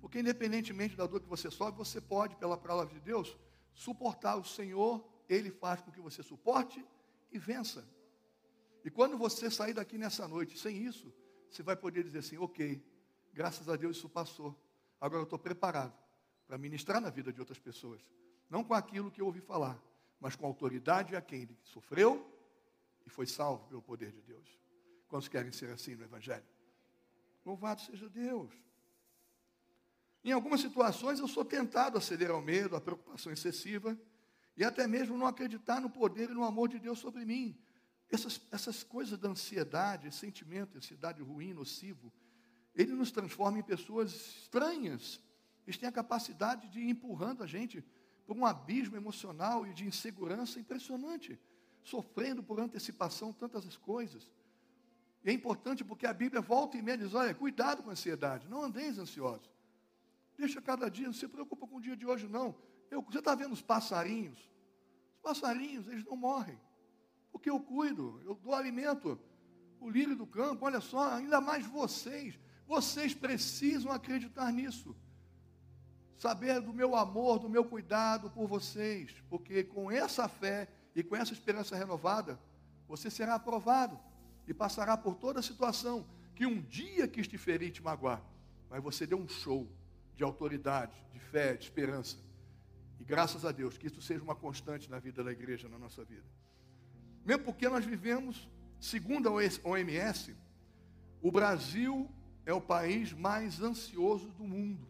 [0.00, 3.36] Porque independentemente da dor que você sofre, você pode, pela palavra de Deus,
[3.74, 6.84] suportar o Senhor, Ele faz com que você suporte
[7.30, 7.86] e vença.
[8.84, 11.12] E quando você sair daqui nessa noite sem isso,
[11.50, 12.82] você vai poder dizer assim, ok,
[13.32, 14.58] graças a Deus isso passou.
[15.00, 15.92] Agora eu estou preparado
[16.46, 18.00] para ministrar na vida de outras pessoas.
[18.48, 19.78] Não com aquilo que eu ouvi falar,
[20.18, 22.37] mas com a autoridade a quem ele sofreu
[23.08, 24.46] e foi salvo pelo poder de Deus.
[25.08, 26.44] Quantos querem ser assim no Evangelho?
[27.44, 28.52] Louvado seja Deus.
[30.22, 33.98] Em algumas situações eu sou tentado a ceder ao medo, à preocupação excessiva
[34.54, 37.58] e até mesmo não acreditar no poder e no amor de Deus sobre mim.
[38.10, 42.12] Essas, essas coisas da ansiedade, sentimento, ansiedade ruim, nocivo,
[42.74, 45.18] ele nos transforma em pessoas estranhas.
[45.66, 47.82] Eles têm a capacidade de ir empurrando a gente
[48.26, 51.40] por um abismo emocional e de insegurança impressionante,
[51.88, 54.30] sofrendo por antecipação tantas coisas.
[55.24, 58.48] E é importante porque a Bíblia volta e meia diz: olha, cuidado com a ansiedade,
[58.48, 59.50] não andeis ansiosos.
[60.36, 62.54] Deixa cada dia, não se preocupa com o dia de hoje, não.
[62.90, 64.38] Eu, você está vendo os passarinhos?
[65.16, 66.58] Os passarinhos, eles não morrem.
[67.32, 69.18] Porque eu cuido, eu dou alimento.
[69.80, 72.38] O lírio do campo, olha só, ainda mais vocês.
[72.66, 74.96] Vocês precisam acreditar nisso.
[76.16, 80.68] Saber do meu amor, do meu cuidado por vocês, porque com essa fé
[80.98, 82.40] e com essa esperança renovada,
[82.88, 83.96] você será aprovado
[84.48, 88.20] e passará por toda a situação que um dia quis te ferir e te magoar,
[88.68, 89.70] mas você deu um show
[90.16, 92.16] de autoridade, de fé, de esperança.
[92.98, 96.04] E graças a Deus que isso seja uma constante na vida da igreja, na nossa
[96.04, 96.26] vida.
[97.24, 98.48] Mesmo porque nós vivemos,
[98.80, 100.34] segundo a OMS,
[101.22, 102.10] o Brasil
[102.44, 104.87] é o país mais ansioso do mundo.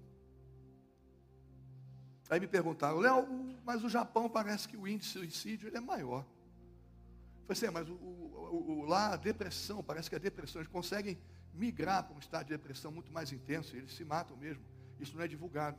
[2.31, 3.27] Aí me perguntaram, Léo,
[3.65, 6.21] mas o Japão parece que o índice de suicídio ele é maior.
[6.21, 10.61] Eu falei assim, é, mas o, o, o, lá a depressão, parece que a depressão,
[10.61, 11.19] eles conseguem
[11.55, 14.63] migrar para um estado de depressão muito mais intenso, eles se matam mesmo.
[15.01, 15.79] Isso não é divulgado.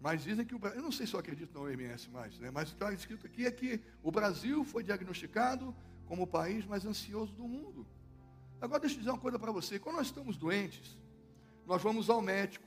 [0.00, 2.50] Mas dizem que o Brasil, eu não sei se eu acredito na OMS mais, né?
[2.52, 5.74] mas o que está escrito aqui é que o Brasil foi diagnosticado
[6.06, 7.84] como o país mais ansioso do mundo.
[8.60, 9.78] Agora deixa eu dizer uma coisa para você.
[9.78, 10.96] Quando nós estamos doentes,
[11.66, 12.66] nós vamos ao médico.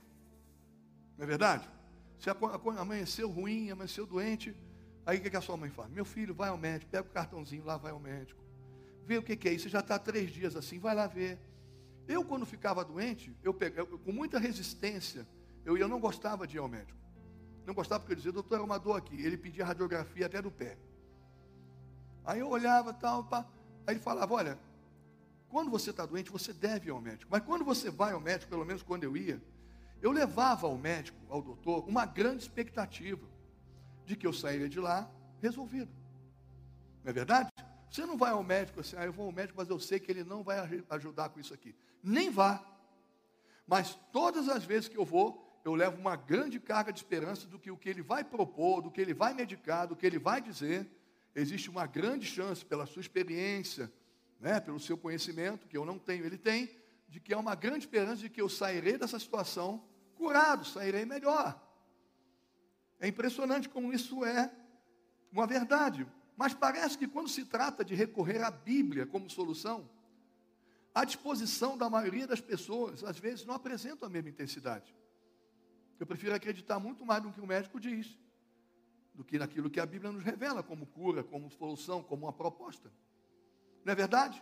[1.16, 1.68] Não é verdade?
[2.22, 4.54] Se amanheceu ruim, amanheceu doente,
[5.04, 5.90] aí o que, a sua mãe faz?
[5.90, 8.40] Meu filho, vai ao médico, pega o cartãozinho lá, vai ao médico.
[9.04, 9.64] Vê o que, é isso.
[9.64, 11.36] Você já está três dias assim, vai lá ver.
[12.06, 15.26] Eu, quando ficava doente, eu pegava, com muita resistência,
[15.64, 16.96] eu, eu não gostava de ir ao médico.
[17.66, 19.20] Não gostava porque eu dizia, doutor, é uma dor aqui.
[19.20, 20.78] Ele pedia radiografia até do pé.
[22.24, 23.44] Aí eu olhava tal, pá.
[23.84, 24.56] Aí ele falava, olha,
[25.48, 27.28] quando você está doente, você deve ir ao médico.
[27.28, 29.42] Mas quando você vai ao médico, pelo menos quando eu ia,
[30.02, 33.26] eu levava ao médico, ao doutor, uma grande expectativa
[34.04, 35.08] de que eu sairia de lá
[35.40, 35.90] resolvido.
[37.04, 37.48] Não é verdade?
[37.88, 40.10] Você não vai ao médico assim, ah, eu vou ao médico, mas eu sei que
[40.10, 40.58] ele não vai
[40.90, 41.74] ajudar com isso aqui.
[42.02, 42.64] Nem vá.
[43.66, 47.58] Mas todas as vezes que eu vou, eu levo uma grande carga de esperança do
[47.58, 50.40] que o que ele vai propor, do que ele vai medicar, do que ele vai
[50.40, 50.90] dizer.
[51.32, 53.92] Existe uma grande chance, pela sua experiência,
[54.40, 56.68] né, pelo seu conhecimento, que eu não tenho, ele tem,
[57.08, 59.84] de que há uma grande esperança de que eu sairei dessa situação
[60.22, 61.60] curado, sairei melhor.
[63.00, 64.48] É impressionante como isso é
[65.32, 66.06] uma verdade.
[66.36, 69.90] Mas parece que quando se trata de recorrer à Bíblia como solução,
[70.94, 74.94] a disposição da maioria das pessoas, às vezes, não apresenta a mesma intensidade.
[75.98, 78.16] Eu prefiro acreditar muito mais no que o médico diz,
[79.12, 82.92] do que naquilo que a Bíblia nos revela como cura, como solução, como uma proposta.
[83.84, 84.40] Não é verdade?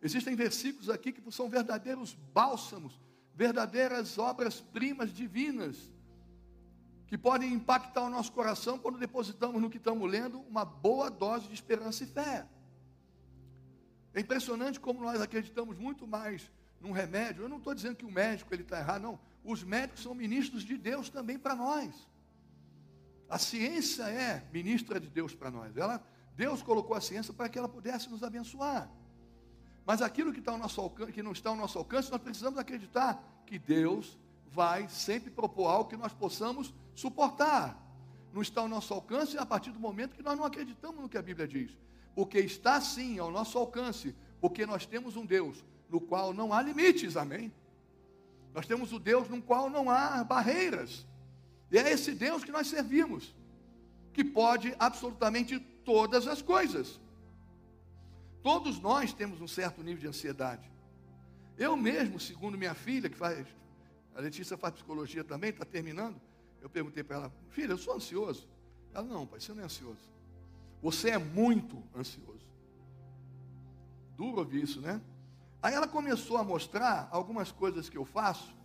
[0.00, 2.98] Existem versículos aqui que são verdadeiros bálsamos,
[3.38, 5.76] verdadeiras obras-primas divinas,
[7.06, 11.46] que podem impactar o nosso coração quando depositamos no que estamos lendo uma boa dose
[11.46, 12.44] de esperança e fé.
[14.12, 17.44] É impressionante como nós acreditamos muito mais num remédio.
[17.44, 19.20] Eu não estou dizendo que o médico ele está errado, não.
[19.44, 22.08] Os médicos são ministros de Deus também para nós.
[23.30, 25.76] A ciência é ministra de Deus para nós.
[25.76, 28.90] Ela, Deus colocou a ciência para que ela pudesse nos abençoar.
[29.88, 32.58] Mas aquilo que, está ao nosso alcance, que não está ao nosso alcance, nós precisamos
[32.58, 34.18] acreditar que Deus
[34.50, 37.74] vai sempre propor algo que nós possamos suportar.
[38.34, 41.16] Não está ao nosso alcance a partir do momento que nós não acreditamos no que
[41.16, 41.70] a Bíblia diz.
[42.14, 46.60] Porque está sim ao nosso alcance, porque nós temos um Deus no qual não há
[46.60, 47.50] limites, amém?
[48.52, 51.06] Nós temos o Deus no qual não há barreiras.
[51.70, 53.34] E é esse Deus que nós servimos,
[54.12, 57.00] que pode absolutamente todas as coisas.
[58.48, 60.72] Todos nós temos um certo nível de ansiedade.
[61.58, 63.46] Eu mesmo, segundo minha filha, que faz,
[64.14, 66.18] a Letícia faz psicologia também, está terminando,
[66.62, 68.48] eu perguntei para ela, filha, eu sou ansioso.
[68.94, 70.00] Ela, não, pai, você não é ansioso.
[70.80, 72.48] Você é muito ansioso.
[74.16, 74.98] Duro ouvir isso, né?
[75.62, 78.56] Aí ela começou a mostrar algumas coisas que eu faço,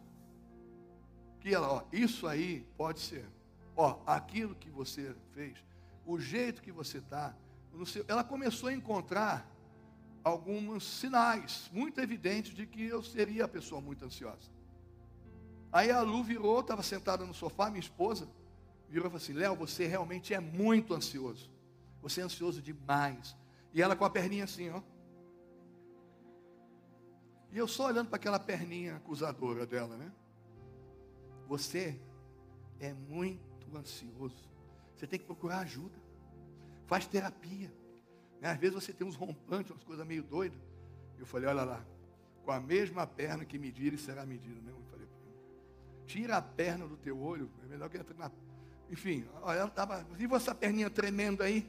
[1.41, 3.25] que ela, ó, isso aí pode ser,
[3.75, 5.57] ó, aquilo que você fez,
[6.05, 7.35] o jeito que você está,
[8.07, 9.52] ela começou a encontrar
[10.23, 14.51] alguns sinais muito evidentes de que eu seria a pessoa muito ansiosa.
[15.71, 18.27] Aí a Lu virou, estava sentada no sofá, minha esposa,
[18.87, 21.51] virou e falou assim: Léo, você realmente é muito ansioso.
[22.01, 23.35] Você é ansioso demais.
[23.73, 24.81] E ela com a perninha assim, ó.
[27.51, 30.11] E eu só olhando para aquela perninha acusadora dela, né?
[31.47, 31.99] Você
[32.79, 34.49] é muito ansioso.
[34.95, 35.97] Você tem que procurar ajuda.
[36.85, 37.71] Faz terapia.
[38.43, 38.51] Né?
[38.51, 40.59] Às vezes você tem uns rompantes, umas coisas meio doidas.
[41.17, 41.85] Eu falei, olha lá,
[42.43, 44.61] com a mesma perna que medir, será medido.
[44.61, 44.71] Né?
[44.71, 45.07] Eu falei,
[46.05, 48.29] tira a perna do teu olho, é melhor que na...
[48.91, 51.65] Enfim, olha, ela estava, viu essa perninha tremendo aí?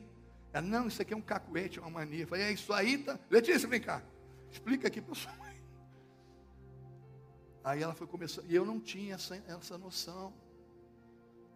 [0.53, 2.25] Ela, não, isso aqui é um cacuete, é uma mania.
[2.25, 3.19] Eu falei, é isso aí, tá?
[3.31, 4.03] Letícia, vem cá.
[4.51, 5.63] Explica aqui para sua mãe.
[7.63, 10.35] Aí ela foi começando, e eu não tinha essa, essa noção.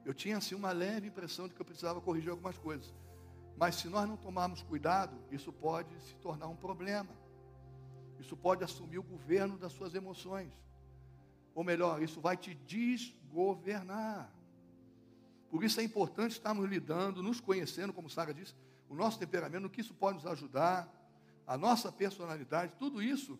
[0.06, 2.94] Eu tinha assim uma leve impressão de que eu precisava corrigir algumas coisas.
[3.58, 7.10] Mas se nós não tomarmos cuidado, isso pode se tornar um problema.
[8.20, 10.52] Isso pode assumir o governo das suas emoções.
[11.54, 14.32] Ou melhor, isso vai te desgovernar.
[15.50, 18.54] Por isso é importante estarmos lidando, nos conhecendo, como Sara disse,
[18.88, 20.88] o nosso temperamento, no que isso pode nos ajudar,
[21.46, 23.38] a nossa personalidade, tudo isso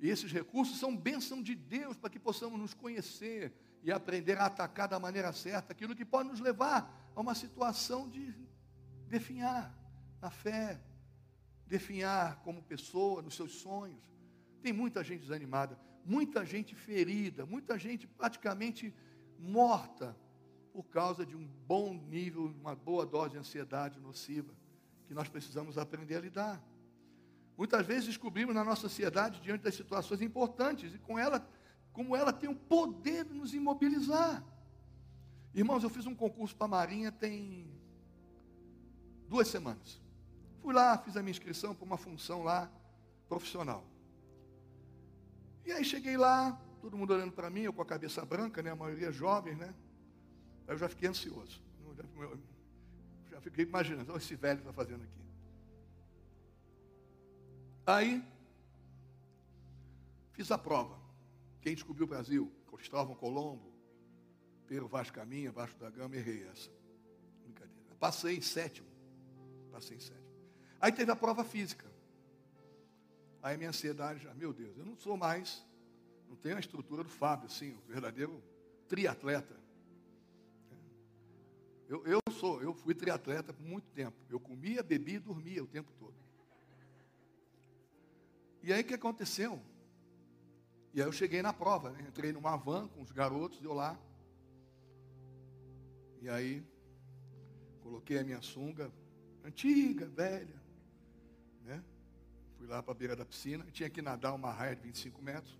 [0.00, 3.52] e esses recursos são bênção de Deus para que possamos nos conhecer
[3.82, 8.08] e aprender a atacar da maneira certa aquilo que pode nos levar a uma situação
[8.08, 8.32] de
[9.08, 9.74] definhar
[10.20, 10.80] na fé,
[11.66, 14.00] definhar como pessoa, nos seus sonhos.
[14.62, 18.94] Tem muita gente desanimada, muita gente ferida, muita gente praticamente
[19.38, 20.16] morta
[20.72, 24.52] por causa de um bom nível, uma boa dose de ansiedade nociva,
[25.06, 26.64] que nós precisamos aprender a lidar.
[27.56, 31.46] Muitas vezes descobrimos na nossa sociedade, diante das situações importantes, e com ela,
[31.92, 34.44] como ela tem o poder de nos imobilizar.
[35.52, 37.66] Irmãos, eu fiz um concurso para a Marinha tem
[39.28, 40.00] duas semanas.
[40.62, 42.70] Fui lá, fiz a minha inscrição para uma função lá,
[43.28, 43.84] profissional.
[45.64, 48.70] E aí cheguei lá, todo mundo olhando para mim, eu com a cabeça branca, né?
[48.70, 49.74] A maioria jovem, né?
[50.66, 51.62] Aí eu já fiquei ansioso.
[53.30, 55.22] Já fiquei imaginando, olha esse velho está fazendo aqui.
[57.86, 58.24] Aí,
[60.32, 60.98] fiz a prova.
[61.60, 62.52] Quem descobriu o Brasil?
[62.78, 63.72] Cristóvão Colombo,
[64.68, 66.70] Pedro Vaz Caminha, Vasco da Gama, errei essa.
[67.42, 67.96] Brincadeira.
[67.98, 68.87] Passei em sétimo.
[69.78, 70.26] Passei em sétimo.
[70.80, 71.86] Aí teve a prova física.
[73.40, 75.64] Aí minha ansiedade já, meu Deus, eu não sou mais,
[76.28, 78.42] não tenho a estrutura do Fábio, assim, o verdadeiro
[78.88, 79.54] triatleta.
[81.88, 84.16] Eu, eu sou, eu fui triatleta por muito tempo.
[84.28, 86.16] Eu comia, bebia e dormia o tempo todo.
[88.60, 89.62] E aí o que aconteceu?
[90.92, 92.04] E aí eu cheguei na prova, né?
[92.08, 93.96] entrei numa van com os garotos, eu lá.
[96.20, 96.64] E aí
[97.80, 98.90] coloquei a minha sunga,
[99.44, 100.62] antiga, velha,
[101.64, 101.82] né?
[102.56, 105.58] Fui lá para a beira da piscina, tinha que nadar uma raia de 25 metros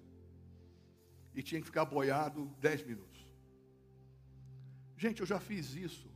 [1.35, 3.27] e tinha que ficar boiado 10 minutos.
[4.97, 6.11] Gente, eu já fiz isso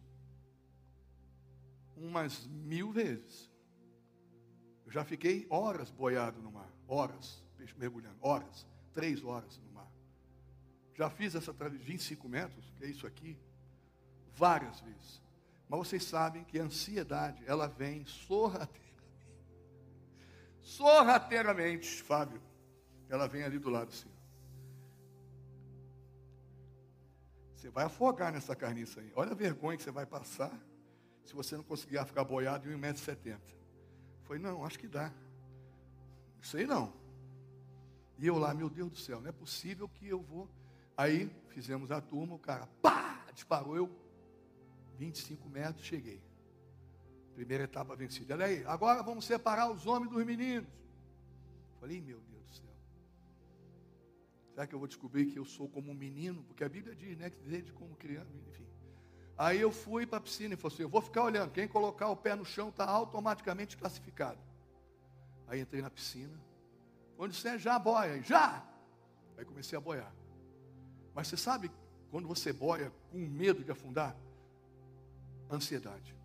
[1.97, 3.51] umas mil vezes.
[4.85, 7.43] Eu já fiquei horas boiado no mar, horas,
[7.77, 9.91] mergulhando, horas, três horas no mar.
[10.95, 13.39] Já fiz essa travessia, 25 metros, que é isso aqui,
[14.35, 15.23] várias vezes.
[15.73, 18.93] Mas vocês sabem que a ansiedade, ela vem sorrateiramente.
[20.61, 22.43] Sorrateiramente, Fábio.
[23.09, 24.11] Ela vem ali do lado assim.
[27.57, 29.11] Você vai afogar nessa carniça aí.
[29.17, 30.53] Olha a vergonha que você vai passar
[31.25, 33.41] se você não conseguir ficar boiado em 1,70m.
[34.25, 35.11] Foi, não, acho que dá.
[36.43, 36.93] Sei não.
[38.19, 40.51] E eu lá, meu Deus do céu, não é possível que eu vou.
[40.99, 44.03] Aí fizemos a turma, o cara, pá, disparou, eu
[45.03, 46.23] 25 metros, cheguei.
[47.35, 48.35] Primeira etapa vencida.
[48.35, 50.69] Olha aí, agora vamos separar os homens dos meninos.
[51.81, 52.63] Falei, meu Deus.
[54.51, 56.45] Será que eu vou descobrir que eu sou como um menino?
[56.45, 57.31] Porque a Bíblia diz, né?
[57.31, 58.67] Que desde como criança, enfim.
[59.37, 61.51] Aí eu fui para a piscina e falei assim: eu vou ficar olhando.
[61.51, 64.39] Quem colocar o pé no chão está automaticamente classificado.
[65.49, 66.39] Aí entrei na piscina.
[67.17, 68.65] Quando você já boia, já!
[69.37, 70.15] Aí comecei a boiar.
[71.15, 71.71] Mas você sabe,
[72.11, 74.15] quando você boia com medo de afundar?
[75.53, 76.17] Ansiedade.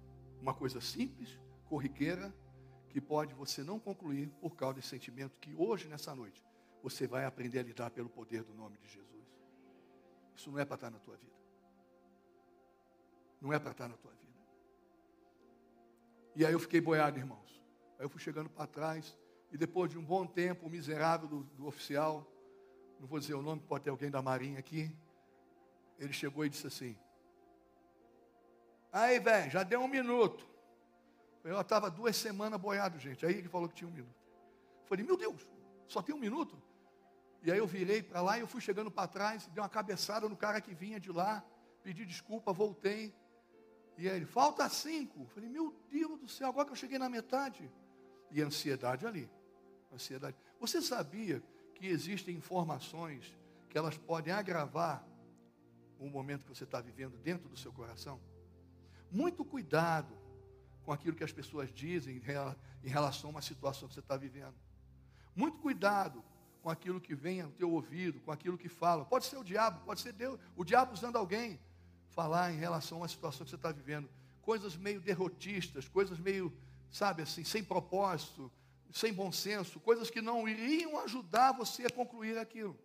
[0.41, 2.33] Uma coisa simples, corriqueira,
[2.89, 6.41] que pode você não concluir por causa desse sentimento que hoje, nessa noite,
[6.81, 9.27] você vai aprender a lidar pelo poder do nome de Jesus.
[10.33, 11.35] Isso não é para estar na tua vida.
[13.41, 14.39] Não é para estar na tua vida.
[16.35, 17.61] E aí eu fiquei boiado, irmãos.
[17.99, 19.17] Aí eu fui chegando para trás.
[19.51, 22.25] E depois de um bom tempo, o miserável do, do oficial,
[22.99, 24.89] não vou dizer o nome, pode ter alguém da Marinha aqui.
[25.99, 26.97] Ele chegou e disse assim:
[28.91, 30.47] Aí, velho, já deu um minuto.
[31.43, 33.25] Eu estava duas semanas boiado, gente.
[33.25, 34.15] Aí ele falou que tinha um minuto.
[34.81, 35.47] Eu falei, meu Deus,
[35.87, 36.61] só tem um minuto?
[37.41, 40.27] E aí eu virei para lá e eu fui chegando para trás, dei uma cabeçada
[40.27, 41.43] no cara que vinha de lá,
[41.83, 43.15] pedi desculpa, voltei.
[43.97, 45.21] E aí ele, falta cinco.
[45.21, 47.71] Eu falei, meu Deus do céu, agora que eu cheguei na metade.
[48.29, 49.29] E ansiedade ali.
[49.93, 50.35] Ansiedade.
[50.59, 51.41] Você sabia
[51.75, 53.37] que existem informações
[53.69, 55.05] que elas podem agravar
[55.99, 58.19] o momento que você está vivendo dentro do seu coração?
[59.11, 60.15] Muito cuidado
[60.83, 62.21] com aquilo que as pessoas dizem
[62.83, 64.55] em relação a uma situação que você está vivendo.
[65.35, 66.23] Muito cuidado
[66.61, 69.05] com aquilo que vem ao teu ouvido, com aquilo que fala.
[69.05, 71.59] Pode ser o diabo, pode ser Deus, o diabo usando alguém
[72.09, 74.09] falar em relação a uma situação que você está vivendo.
[74.41, 76.51] Coisas meio derrotistas, coisas meio,
[76.89, 78.51] sabe assim, sem propósito,
[78.91, 82.77] sem bom senso, coisas que não iriam ajudar você a concluir aquilo.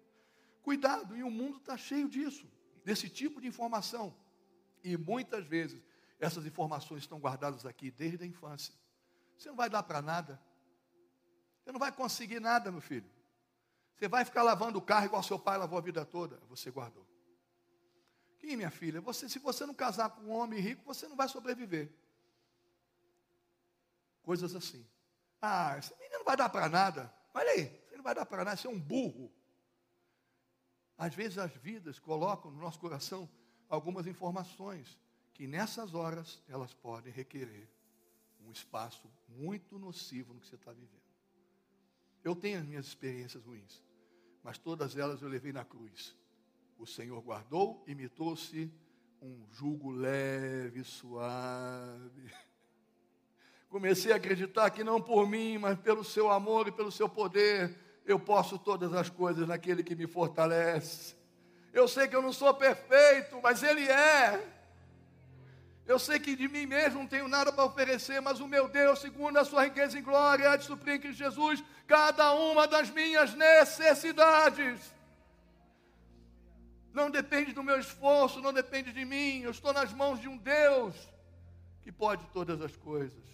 [0.61, 2.47] Cuidado, e o mundo está cheio disso,
[2.85, 4.15] desse tipo de informação.
[4.85, 5.81] E muitas vezes
[6.23, 8.73] essas informações estão guardadas aqui desde a infância.
[9.37, 10.41] Você não vai dar para nada.
[11.59, 13.11] Você não vai conseguir nada, meu filho.
[13.97, 16.39] Você vai ficar lavando o carro igual seu pai lavou a vida toda.
[16.49, 17.05] Você guardou.
[18.39, 19.01] Quem, minha filha?
[19.01, 21.93] Você, se você não casar com um homem rico, você não vai sobreviver.
[24.23, 24.87] Coisas assim.
[25.41, 27.13] Ah, esse menino não vai dar para nada.
[27.35, 29.33] Olha aí, você não vai dar para nada, você é um burro.
[30.97, 33.29] Às vezes as vidas colocam no nosso coração
[33.69, 35.01] algumas informações
[35.33, 37.69] que nessas horas elas podem requerer
[38.47, 41.03] um espaço muito nocivo no que você está vivendo.
[42.25, 43.83] Eu tenho as minhas experiências ruins,
[44.43, 46.17] mas todas elas eu levei na cruz.
[46.79, 48.73] O Senhor guardou e me trouxe
[49.21, 52.33] um jugo leve, suave.
[53.69, 57.79] Comecei a acreditar que não por mim, mas pelo seu amor e pelo seu poder,
[58.05, 61.17] eu posso todas as coisas naquele que me fortalece.
[61.73, 64.62] Eu sei que eu não sou perfeito, mas Ele é.
[65.93, 68.99] Eu sei que de mim mesmo não tenho nada para oferecer, mas o meu Deus,
[68.99, 72.89] segundo a sua riqueza em glória, há de suprir em Cristo Jesus cada uma das
[72.89, 74.81] minhas necessidades.
[76.95, 79.41] Não depende do meu esforço, não depende de mim.
[79.41, 80.97] Eu estou nas mãos de um Deus
[81.83, 83.27] que pode todas as coisas.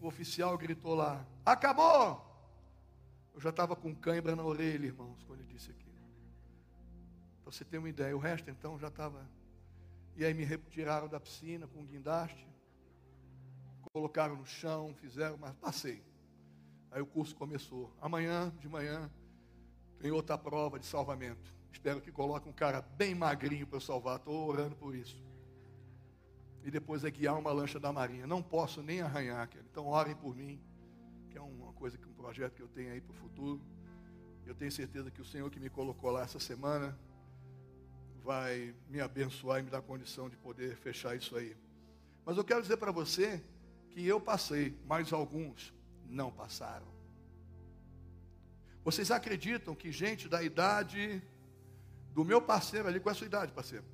[0.00, 2.28] O oficial gritou lá: Acabou!
[3.32, 5.94] Eu já estava com cãibra na orelha, irmãos, quando ele disse aquilo.
[7.44, 9.24] Para você ter uma ideia, o resto então já estava
[10.16, 12.46] e aí me retiraram da piscina com um guindaste,
[13.92, 16.02] colocaram no chão, fizeram, mas passei.
[16.90, 17.94] Aí o curso começou.
[18.00, 19.10] Amanhã, de manhã,
[19.98, 21.54] tem outra prova de salvamento.
[21.70, 24.16] Espero que coloque um cara bem magrinho para eu salvar.
[24.18, 25.22] Estou orando por isso.
[26.64, 28.26] e depois é guiar uma lancha da marinha.
[28.26, 29.68] Não posso nem arranhar, querido.
[29.70, 30.60] então orem por mim,
[31.28, 33.60] que é uma coisa, um projeto que eu tenho aí para o futuro.
[34.46, 36.96] Eu tenho certeza que o Senhor que me colocou lá essa semana
[38.22, 41.56] vai me abençoar e me dar condição de poder fechar isso aí.
[42.24, 43.42] Mas eu quero dizer para você
[43.90, 45.74] que eu passei, mas alguns
[46.06, 46.86] não passaram.
[48.84, 51.22] Vocês acreditam que gente da idade
[52.12, 53.84] do meu parceiro ali, qual é a sua idade, parceiro?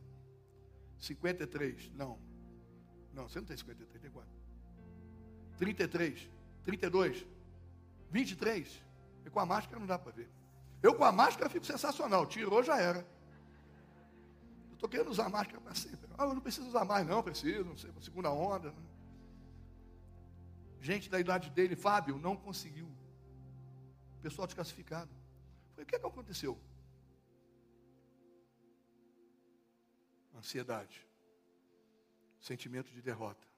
[0.98, 2.18] 53, não.
[3.12, 4.28] Não, você não tem 53, tem quanto?
[5.58, 6.28] 33,
[6.64, 7.26] 32,
[8.10, 8.84] 23.
[9.24, 10.28] E com a máscara não dá para ver.
[10.82, 13.06] Eu com a máscara fico sensacional, tirou já era.
[14.78, 16.08] Estou querendo usar para sempre.
[16.16, 18.70] Ah, eu não preciso usar mais, não, preciso, não sei, segunda onda.
[18.70, 18.82] Né?
[20.80, 22.88] Gente da idade dele, Fábio, não conseguiu.
[24.22, 25.10] Pessoal desclassificado.
[25.72, 26.56] Falei, o que, é que aconteceu?
[30.36, 31.04] Ansiedade.
[32.40, 33.48] Sentimento de derrota.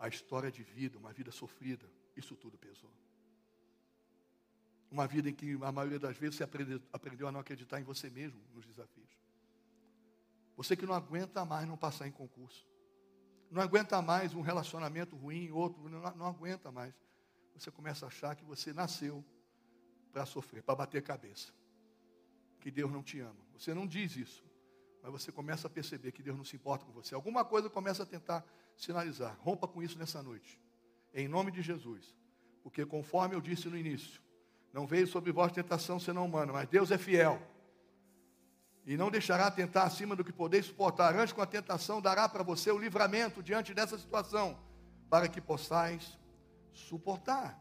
[0.00, 1.86] A história de vida, uma vida sofrida.
[2.16, 2.90] Isso tudo pesou.
[4.90, 8.10] Uma vida em que a maioria das vezes você aprendeu a não acreditar em você
[8.10, 9.19] mesmo nos desafios.
[10.60, 12.68] Você que não aguenta mais não passar em concurso.
[13.50, 16.92] Não aguenta mais um relacionamento ruim, outro, não, não aguenta mais.
[17.54, 19.24] Você começa a achar que você nasceu
[20.12, 21.50] para sofrer, para bater cabeça.
[22.60, 23.40] Que Deus não te ama.
[23.54, 24.44] Você não diz isso,
[25.02, 27.14] mas você começa a perceber que Deus não se importa com você.
[27.14, 28.44] Alguma coisa começa a tentar
[28.76, 29.38] sinalizar.
[29.40, 30.60] Rompa com isso nessa noite.
[31.14, 32.14] Em nome de Jesus.
[32.62, 34.20] Porque conforme eu disse no início,
[34.74, 37.40] não veio sobre vós tentação senão humana, mas Deus é fiel.
[38.90, 41.14] E não deixará tentar acima do que podeis suportar.
[41.14, 44.58] Antes com a tentação dará para você o livramento diante dessa situação,
[45.08, 46.18] para que possais
[46.72, 47.56] suportar.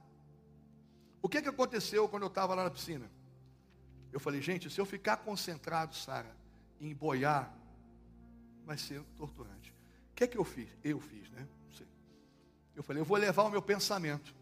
[1.21, 3.11] O que, que aconteceu quando eu estava lá na piscina?
[4.11, 6.35] Eu falei, gente, se eu ficar concentrado, Sara,
[6.81, 7.55] em boiar,
[8.65, 9.71] vai ser torturante.
[10.11, 10.75] O que, que eu fiz?
[10.83, 11.47] Eu fiz, né?
[11.63, 11.87] Não sei.
[12.75, 14.33] Eu falei, eu vou levar o meu pensamento.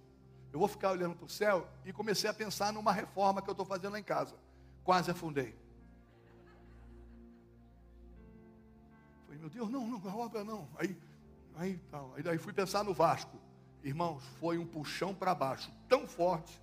[0.53, 3.51] Eu vou ficar olhando para o céu e comecei a pensar numa reforma que eu
[3.51, 4.38] estou fazendo lá em casa.
[4.85, 5.66] Quase afundei.
[9.39, 10.67] Meu Deus, não, não, a obra não.
[10.77, 10.97] Aí,
[11.55, 12.13] aí, tal.
[12.15, 13.38] aí daí fui pensar no Vasco.
[13.83, 16.61] Irmãos, foi um puxão para baixo, tão forte.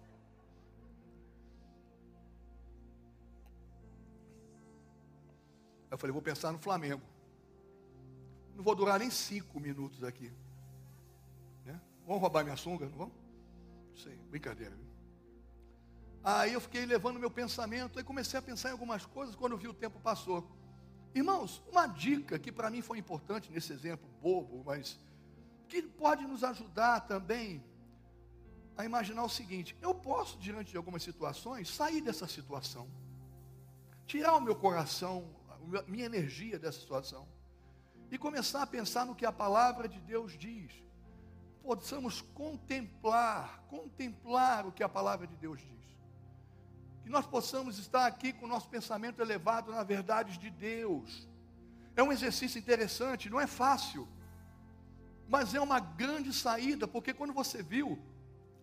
[5.91, 7.03] Eu falei, vou pensar no Flamengo.
[8.55, 10.33] Não vou durar nem cinco minutos aqui.
[11.65, 11.81] Né?
[12.07, 12.87] Vão roubar minha sunga?
[12.87, 13.13] Não vão?
[13.91, 14.75] Não sei, brincadeira.
[14.75, 14.85] Viu?
[16.25, 19.69] Aí eu fiquei levando meu pensamento, aí comecei a pensar em algumas coisas, quando vi
[19.69, 20.51] o tempo passou.
[21.15, 24.99] Irmãos, uma dica que para mim foi importante nesse exemplo bobo, mas
[25.69, 27.63] que pode nos ajudar também
[28.77, 32.89] a imaginar o seguinte: eu posso, diante de algumas situações, sair dessa situação,
[34.07, 35.25] tirar o meu coração,
[35.79, 37.29] a minha energia dessa situação,
[38.11, 40.73] e começar a pensar no que a palavra de Deus diz.
[41.63, 45.84] Possamos contemplar, contemplar o que a palavra de Deus diz
[47.05, 51.29] que nós possamos estar aqui com o nosso pensamento elevado na verdades de Deus.
[51.95, 54.09] É um exercício interessante, não é fácil,
[55.29, 57.99] mas é uma grande saída, porque quando você viu,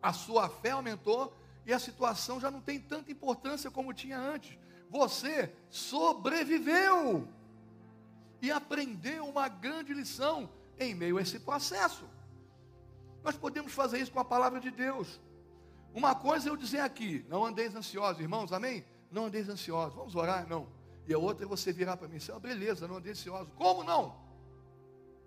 [0.01, 1.37] a sua fé aumentou
[1.67, 4.57] e a situação já não tem tanta importância como tinha antes.
[4.89, 7.27] Você sobreviveu
[8.41, 12.09] e aprendeu uma grande lição em meio a esse processo.
[13.23, 15.21] Nós podemos fazer isso com a palavra de Deus.
[15.93, 18.85] Uma coisa é eu dizer aqui, não andeis ansiosos, irmãos, amém?
[19.11, 20.47] Não andeis ansiosos, vamos orar?
[20.47, 20.67] Não.
[21.07, 23.51] E a outra é você virar para mim e dizer, oh, beleza, não andeis ansiosos.
[23.55, 24.15] Como não?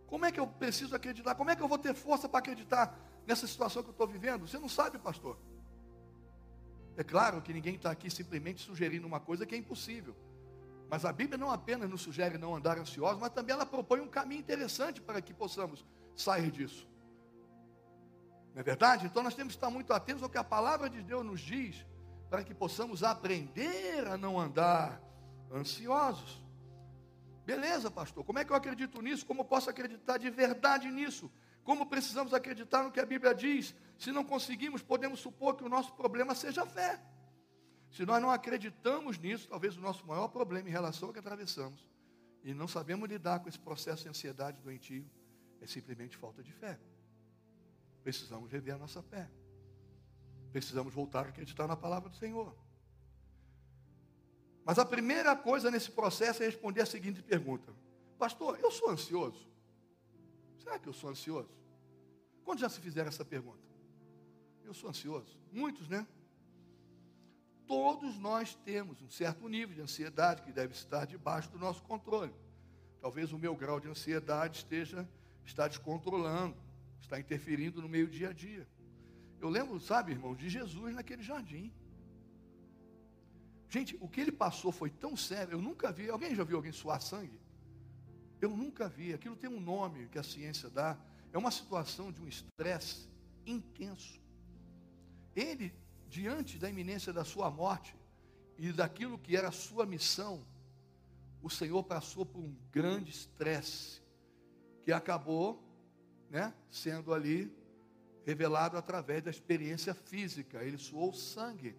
[0.06, 1.34] Como é que eu preciso acreditar?
[1.34, 4.46] Como é que eu vou ter força para acreditar nessa situação que eu estou vivendo?
[4.46, 5.36] Você não sabe, pastor.
[6.96, 10.14] É claro que ninguém está aqui simplesmente sugerindo uma coisa que é impossível.
[10.88, 14.08] Mas a Bíblia não apenas nos sugere não andar ansiosos, mas também ela propõe um
[14.08, 15.84] caminho interessante para que possamos
[16.14, 16.86] sair disso.
[18.54, 19.06] Não é verdade?
[19.06, 21.84] Então nós temos que estar muito atentos ao que a palavra de Deus nos diz,
[22.30, 25.02] para que possamos aprender a não andar
[25.52, 26.42] ansiosos.
[27.44, 29.26] Beleza, pastor, como é que eu acredito nisso?
[29.26, 31.30] Como posso acreditar de verdade nisso?
[31.64, 33.74] Como precisamos acreditar no que a Bíblia diz?
[33.98, 37.00] Se não conseguimos, podemos supor que o nosso problema seja fé.
[37.90, 41.88] Se nós não acreditamos nisso, talvez o nosso maior problema em relação ao que atravessamos,
[42.42, 45.08] e não sabemos lidar com esse processo de ansiedade doentio,
[45.60, 46.78] é simplesmente falta de fé.
[48.04, 49.28] Precisamos rever a nossa fé.
[50.52, 52.54] Precisamos voltar a acreditar na palavra do Senhor.
[54.64, 57.72] Mas a primeira coisa nesse processo é responder a seguinte pergunta:
[58.18, 59.48] Pastor, eu sou ansioso?
[60.58, 61.50] Será que eu sou ansioso?
[62.44, 63.64] Quando já se fizeram essa pergunta?
[64.62, 65.38] Eu sou ansioso?
[65.50, 66.06] Muitos, né?
[67.66, 72.34] Todos nós temos um certo nível de ansiedade que deve estar debaixo do nosso controle.
[73.00, 75.08] Talvez o meu grau de ansiedade esteja
[75.44, 76.56] está descontrolando,
[77.04, 78.66] está interferindo no meio dia a dia.
[79.40, 81.72] Eu lembro, sabe, irmão, de Jesus naquele jardim.
[83.68, 86.08] Gente, o que ele passou foi tão sério, eu nunca vi.
[86.08, 87.40] Alguém já viu alguém suar sangue?
[88.40, 89.12] Eu nunca vi.
[89.12, 90.98] Aquilo tem um nome que a ciência dá.
[91.32, 93.08] É uma situação de um estresse
[93.46, 94.20] intenso.
[95.34, 95.74] Ele,
[96.08, 97.96] diante da iminência da sua morte
[98.56, 100.46] e daquilo que era a sua missão,
[101.42, 104.00] o Senhor passou por um grande estresse
[104.82, 105.63] que acabou,
[106.34, 107.56] né, sendo ali
[108.26, 110.64] revelado através da experiência física.
[110.64, 111.76] Ele suou sangue.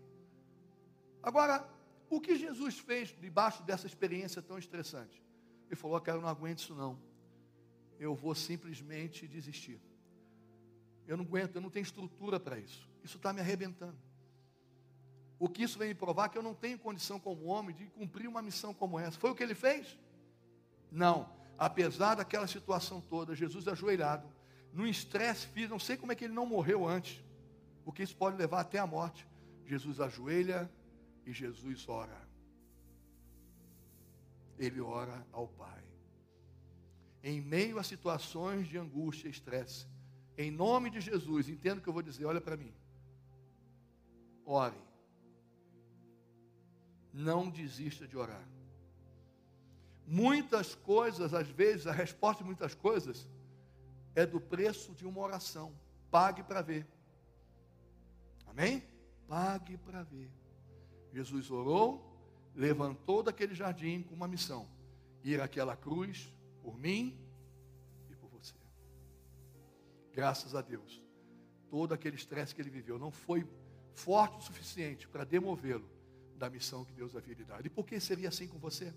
[1.22, 1.68] Agora,
[2.10, 5.22] o que Jesus fez debaixo dessa experiência tão estressante?
[5.68, 6.98] Ele falou: Cara, eu não aguento isso não.
[7.99, 9.82] Eu vou simplesmente desistir.
[11.06, 12.90] Eu não aguento, eu não tenho estrutura para isso.
[13.03, 13.98] Isso está me arrebentando.
[15.38, 17.88] O que isso vem me provar é que eu não tenho condição como homem de
[17.88, 19.19] cumprir uma missão como essa.
[19.19, 19.99] Foi o que ele fez?
[20.90, 21.30] Não.
[21.57, 24.35] Apesar daquela situação toda, Jesus ajoelhado,
[24.76, 27.23] num estresse físico, não sei como é que ele não morreu antes,
[27.85, 29.26] porque isso pode levar até a morte.
[29.65, 30.69] Jesus ajoelha
[31.26, 32.22] e Jesus ora.
[34.60, 35.81] Ele ora ao Pai.
[37.23, 39.88] Em meio a situações de angústia e estresse,
[40.38, 42.73] em nome de Jesus, entendo o que eu vou dizer, olha para mim.
[44.45, 44.76] Ore.
[47.14, 48.45] Não desista de orar.
[50.06, 53.26] Muitas coisas, às vezes, a resposta de muitas coisas
[54.16, 55.76] é do preço de uma oração.
[56.10, 56.88] Pague para ver.
[58.48, 58.84] Amém?
[59.28, 60.32] Pague para ver.
[61.12, 64.68] Jesus orou, levantou daquele jardim com uma missão:
[65.24, 67.20] ir àquela cruz por mim
[68.10, 68.56] e por você.
[70.14, 71.04] Graças a Deus,
[71.70, 73.46] todo aquele estresse que ele viveu não foi
[73.94, 75.90] forte o suficiente para demovê-lo
[76.38, 77.66] da missão que Deus havia lhe dado.
[77.66, 78.94] E por que seria assim com você?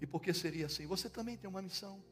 [0.00, 0.86] E por que seria assim?
[0.86, 2.02] Você também tem uma missão.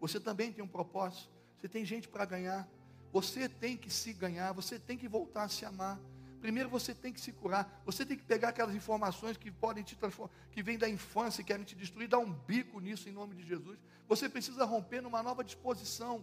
[0.00, 1.30] Você também tem um propósito.
[1.58, 2.68] Você tem gente para ganhar.
[3.12, 4.52] Você tem que se ganhar.
[4.52, 6.00] Você tem que voltar a se amar.
[6.44, 7.82] Primeiro você tem que se curar.
[7.86, 11.44] Você tem que pegar aquelas informações que podem te transformar, que vêm da infância e
[11.44, 13.78] querem te destruir, dar um bico nisso em nome de Jesus.
[14.06, 16.22] Você precisa romper numa nova disposição.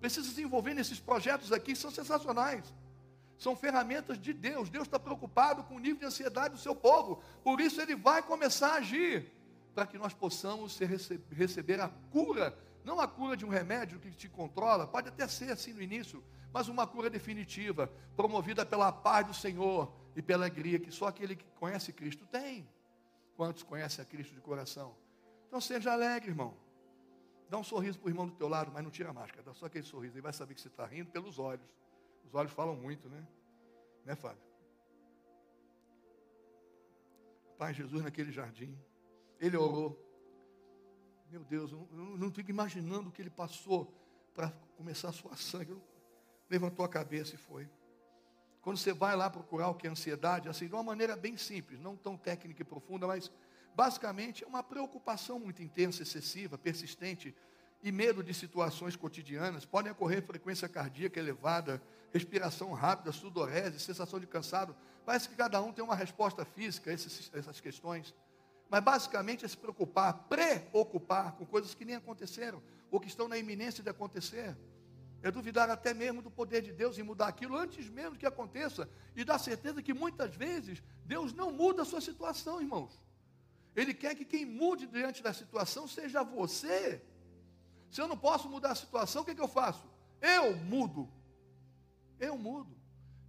[0.00, 2.72] Precisa se envolver nesses projetos aqui, são sensacionais.
[3.36, 4.70] São ferramentas de Deus.
[4.70, 7.22] Deus está preocupado com o nível de ansiedade do seu povo.
[7.44, 9.30] Por isso ele vai começar a agir.
[9.74, 10.78] Para que nós possamos
[11.30, 12.58] receber a cura.
[12.84, 16.22] Não a cura de um remédio que te controla, pode até ser assim no início,
[16.52, 17.86] mas uma cura definitiva,
[18.16, 22.68] promovida pela paz do Senhor e pela alegria que só aquele que conhece Cristo tem.
[23.36, 24.94] Quantos conhecem a Cristo de coração?
[25.46, 26.56] Então seja alegre, irmão.
[27.48, 29.54] Dá um sorriso para o irmão do teu lado, mas não tira a máscara, dá
[29.54, 30.14] só aquele sorriso.
[30.14, 31.66] Ele vai saber que você está rindo pelos olhos.
[32.24, 33.26] Os olhos falam muito, né?
[34.04, 34.42] Né, Fábio?
[37.58, 38.76] Pai Jesus naquele jardim,
[39.38, 39.98] ele orou.
[41.32, 41.88] Meu Deus, eu
[42.18, 43.90] não fico imaginando o que ele passou
[44.34, 45.74] para começar a suar sangue
[46.50, 47.66] levantou a cabeça e foi.
[48.60, 51.80] Quando você vai lá procurar o que é ansiedade, assim, de uma maneira bem simples,
[51.80, 53.32] não tão técnica e profunda, mas
[53.74, 57.34] basicamente é uma preocupação muito intensa, excessiva, persistente
[57.82, 59.64] e medo de situações cotidianas.
[59.64, 61.82] Podem ocorrer frequência cardíaca elevada,
[62.12, 64.76] respiração rápida, sudorese, sensação de cansado.
[65.06, 68.14] Parece que cada um tem uma resposta física a essas questões.
[68.72, 73.36] Mas basicamente é se preocupar, preocupar com coisas que nem aconteceram, ou que estão na
[73.36, 74.56] iminência de acontecer
[75.22, 78.88] é duvidar até mesmo do poder de Deus em mudar aquilo antes mesmo que aconteça,
[79.14, 82.98] e dar certeza que muitas vezes Deus não muda a sua situação, irmãos.
[83.76, 87.04] Ele quer que quem mude diante da situação seja você.
[87.90, 89.84] Se eu não posso mudar a situação, o que, que eu faço?
[90.20, 91.08] Eu mudo.
[92.18, 92.74] Eu mudo.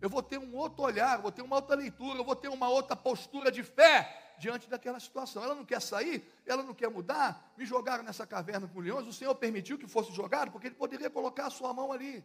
[0.01, 2.69] Eu vou ter um outro olhar, vou ter uma outra leitura, eu vou ter uma
[2.69, 5.43] outra postura de fé diante daquela situação.
[5.43, 7.53] Ela não quer sair, ela não quer mudar.
[7.57, 9.07] Me jogaram nessa caverna com leões.
[9.07, 12.23] O Senhor permitiu que fosse jogado, porque Ele poderia colocar a sua mão ali.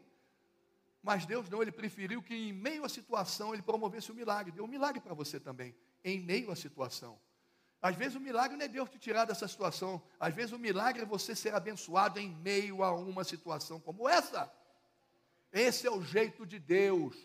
[1.02, 4.52] Mas Deus não, Ele preferiu que em meio à situação Ele promovesse o milagre.
[4.52, 5.74] Deu um milagre para você também,
[6.04, 7.18] em meio à situação.
[7.80, 10.02] Às vezes o milagre não é Deus te tirar dessa situação.
[10.18, 14.52] Às vezes o milagre é você ser abençoado em meio a uma situação como essa.
[15.52, 17.16] Esse é o jeito de Deus.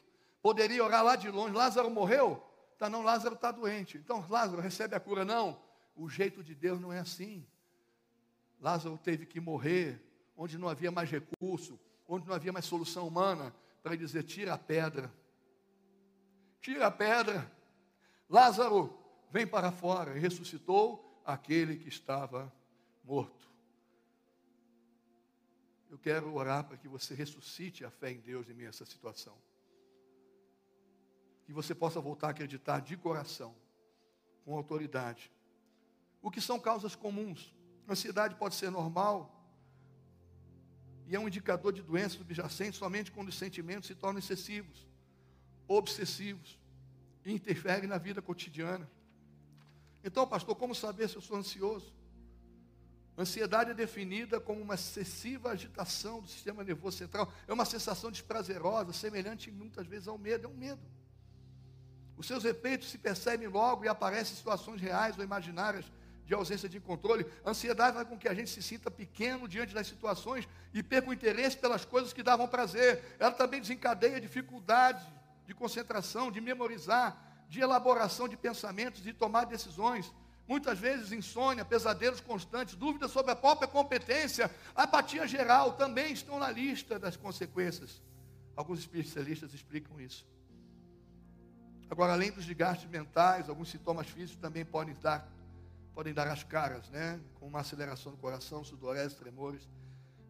[0.41, 1.55] Poderia orar lá de longe.
[1.55, 2.41] Lázaro morreu?
[2.77, 3.97] Tá, não, Lázaro está doente.
[3.97, 5.23] Então, Lázaro recebe a cura.
[5.23, 5.61] Não,
[5.95, 7.45] o jeito de Deus não é assim.
[8.59, 10.01] Lázaro teve que morrer,
[10.35, 14.57] onde não havia mais recurso, onde não havia mais solução humana, para dizer: tira a
[14.57, 15.13] pedra.
[16.61, 17.51] Tira a pedra.
[18.29, 18.97] Lázaro,
[19.29, 20.15] vem para fora.
[20.15, 22.51] E ressuscitou aquele que estava
[23.03, 23.51] morto.
[25.89, 28.85] Eu quero orar para que você ressuscite a fé em Deus em meio a essa
[28.85, 29.37] situação
[31.45, 33.56] que você possa voltar a acreditar de coração,
[34.45, 35.32] com autoridade.
[36.22, 37.53] O que são causas comuns?
[37.88, 39.44] Ansiedade pode ser normal,
[41.06, 44.88] e é um indicador de doença subjacente somente quando os sentimentos se tornam excessivos,
[45.68, 46.57] obsessivos,
[47.26, 48.90] e interferem na vida cotidiana.
[50.03, 51.94] Então, pastor, como saber se eu sou ansioso?
[53.18, 57.32] Ansiedade é definida como uma excessiva agitação do sistema nervoso central.
[57.48, 60.48] É uma sensação desprazerosa, semelhante muitas vezes ao medo.
[60.48, 60.82] É um medo.
[62.18, 65.85] Os seus efeitos se percebem logo e aparecem situações reais ou imaginárias
[66.26, 67.26] de ausência de controle.
[67.44, 71.10] A ansiedade faz com que a gente se sinta pequeno diante das situações e perca
[71.10, 73.18] o interesse pelas coisas que davam prazer.
[73.19, 75.03] Ela também desencadeia dificuldades
[75.45, 80.11] de concentração, de memorizar, de elaboração de pensamentos, de tomar decisões.
[80.48, 86.49] Muitas vezes insônia, pesadelos constantes, dúvidas sobre a própria competência, apatia geral também estão na
[86.49, 88.02] lista das consequências.
[88.56, 90.26] Alguns especialistas explicam isso.
[91.94, 95.32] Agora, além dos desgastes mentais, alguns sintomas físicos também podem dar,
[95.94, 97.22] podem dar as caras, né?
[97.36, 99.70] Com uma aceleração do coração, sudorese, tremores,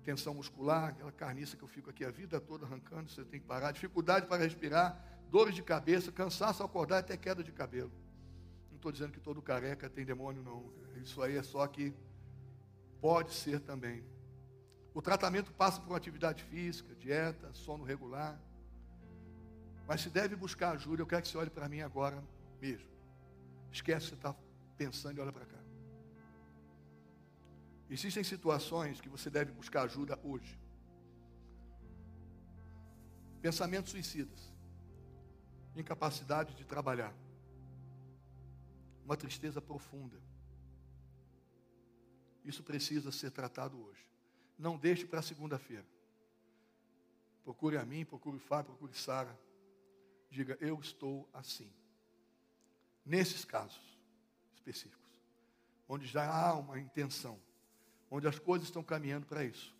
[0.03, 3.45] tensão muscular, aquela carniça que eu fico aqui a vida toda arrancando, você tem que
[3.45, 7.93] parar, dificuldade para respirar, dores de cabeça, cansaço ao acordar, até queda de cabelo.
[8.69, 10.69] Não estou dizendo que todo careca tem demônio, não.
[11.01, 11.93] Isso aí é só que
[12.99, 14.03] pode ser também.
[14.93, 18.37] O tratamento passa por atividade física, dieta, sono regular.
[19.87, 22.23] Mas se deve buscar ajuda, eu quero que você olhe para mim agora
[22.61, 22.89] mesmo.
[23.71, 24.35] Esquece o que você está
[24.77, 25.57] pensando e olha para cá.
[27.89, 30.59] Existem situações que você deve buscar ajuda hoje.
[33.41, 34.53] Pensamentos suicidas,
[35.75, 37.13] incapacidade de trabalhar,
[39.03, 40.17] uma tristeza profunda.
[42.43, 44.09] Isso precisa ser tratado hoje.
[44.57, 45.85] Não deixe para segunda-feira.
[47.43, 49.37] Procure a mim, procure o Fábio, procure Sara.
[50.33, 51.71] Diga, eu estou assim.
[53.05, 53.99] Nesses casos
[54.55, 55.07] específicos,
[55.87, 57.39] onde já há uma intenção,
[58.09, 59.75] onde as coisas estão caminhando para isso.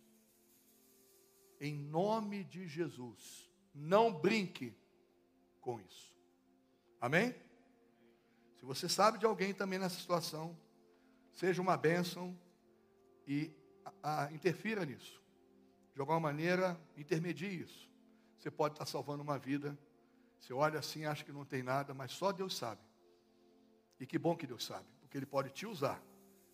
[1.60, 4.72] Em nome de Jesus, não brinque
[5.60, 6.14] com isso.
[7.00, 7.34] Amém?
[8.56, 10.56] Se você sabe de alguém também nessa situação,
[11.32, 12.38] seja uma bênção
[13.26, 13.50] e
[14.00, 15.20] a, a, interfira nisso.
[15.92, 17.90] De alguma maneira, intermedie isso.
[18.38, 19.76] Você pode estar salvando uma vida.
[20.44, 22.82] Você olha assim, acha que não tem nada, mas só Deus sabe.
[23.98, 26.02] E que bom que Deus sabe, porque Ele pode te usar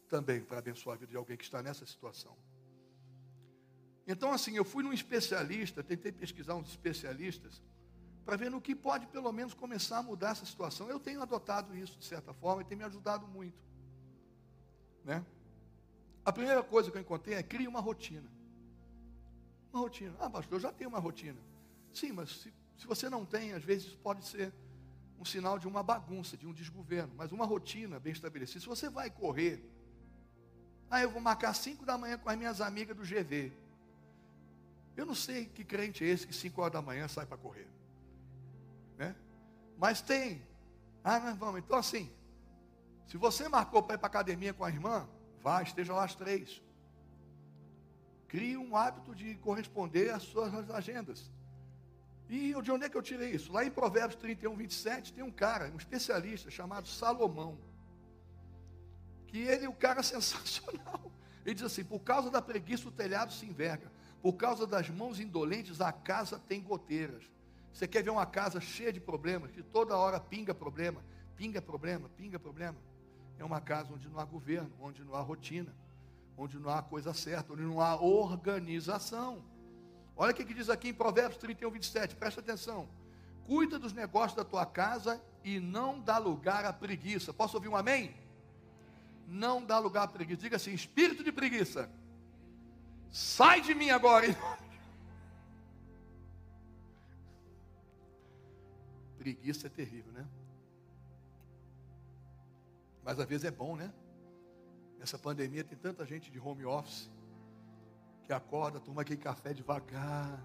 [0.09, 2.37] também para abençoar a vida de alguém que está nessa situação.
[4.07, 7.61] Então, assim, eu fui num especialista, tentei pesquisar uns especialistas,
[8.25, 10.89] para ver no que pode pelo menos começar a mudar essa situação.
[10.89, 13.59] Eu tenho adotado isso de certa forma e tem me ajudado muito.
[15.05, 15.27] Né?
[16.25, 18.31] A primeira coisa que eu encontrei é crie uma rotina.
[19.73, 20.15] Uma rotina.
[20.21, 21.41] Ah, pastor, eu já tenho uma rotina.
[21.93, 24.53] Sim, mas se, se você não tem, às vezes pode ser
[25.19, 27.13] um sinal de uma bagunça, de um desgoverno.
[27.17, 28.61] Mas uma rotina bem estabelecida.
[28.61, 29.63] Se você vai correr,
[30.91, 33.53] ah, eu vou marcar 5 da manhã com as minhas amigas do GV.
[34.97, 37.69] Eu não sei que crente é esse que 5 horas da manhã sai para correr.
[38.97, 39.15] Né?
[39.77, 40.43] Mas tem.
[41.05, 41.61] Ah, nós vamos.
[41.61, 42.11] Então assim,
[43.07, 45.09] se você marcou para ir para a academia com a irmã,
[45.43, 46.63] Vá, esteja lá às três.
[48.29, 51.31] Crie um hábito de corresponder às suas agendas.
[52.31, 53.53] E de onde é que eu tirei isso?
[53.53, 57.59] Lá em Provérbios 31, 27, tem um cara, um especialista chamado Salomão.
[59.27, 61.13] Que ele é um cara sensacional.
[61.45, 63.91] Ele diz assim: por causa da preguiça o telhado se enverga,
[64.23, 67.25] por causa das mãos indolentes a casa tem goteiras.
[67.73, 71.05] Você quer ver uma casa cheia de problemas, que toda hora pinga problema,
[71.37, 72.79] pinga problema, pinga problema?
[73.41, 75.75] é uma casa onde não há governo, onde não há rotina,
[76.37, 79.43] onde não há coisa certa, onde não há organização.
[80.21, 82.87] Olha o que diz aqui em Provérbios 31, 27, presta atenção.
[83.47, 87.33] Cuida dos negócios da tua casa e não dá lugar à preguiça.
[87.33, 88.15] Posso ouvir um amém?
[89.27, 90.43] Não dá lugar à preguiça.
[90.43, 91.91] Diga assim: espírito de preguiça,
[93.11, 94.27] sai de mim agora.
[99.17, 100.29] Preguiça é terrível, né?
[103.03, 103.91] Mas às vezes é bom, né?
[104.99, 107.09] Nessa pandemia tem tanta gente de home office
[108.31, 110.41] que acorda, toma aquele café devagar,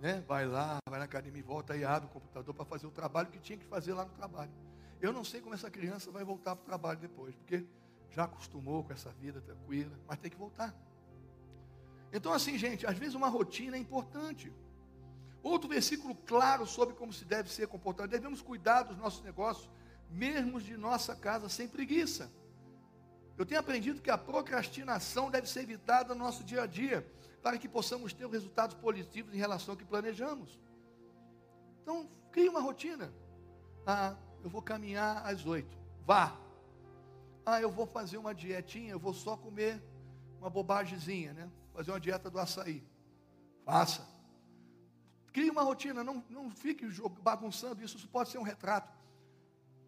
[0.00, 0.22] né?
[0.28, 3.26] Vai lá, vai na academia e volta e abre o computador para fazer o trabalho
[3.32, 4.52] que tinha que fazer lá no trabalho.
[5.00, 7.66] Eu não sei como essa criança vai voltar para o trabalho depois, porque
[8.10, 10.72] já acostumou com essa vida tranquila, mas tem que voltar.
[12.12, 14.52] Então, assim, gente, às vezes uma rotina é importante.
[15.42, 18.08] Outro versículo claro sobre como se deve ser comportado.
[18.08, 19.68] Devemos cuidar dos nossos negócios
[20.08, 22.30] mesmo de nossa casa, sem preguiça.
[23.40, 27.10] Eu tenho aprendido que a procrastinação deve ser evitada no nosso dia a dia,
[27.42, 30.60] para que possamos ter resultados positivos em relação ao que planejamos.
[31.80, 33.10] Então, crie uma rotina.
[33.86, 34.14] Ah,
[34.44, 35.74] eu vou caminhar às oito.
[36.04, 36.36] Vá.
[37.46, 39.82] Ah, eu vou fazer uma dietinha, eu vou só comer
[40.38, 41.50] uma bobagemzinha, né?
[41.72, 42.86] Fazer uma dieta do açaí.
[43.64, 44.06] Passa.
[45.32, 46.86] Crie uma rotina, não, não fique
[47.22, 48.99] bagunçando isso, isso pode ser um retrato.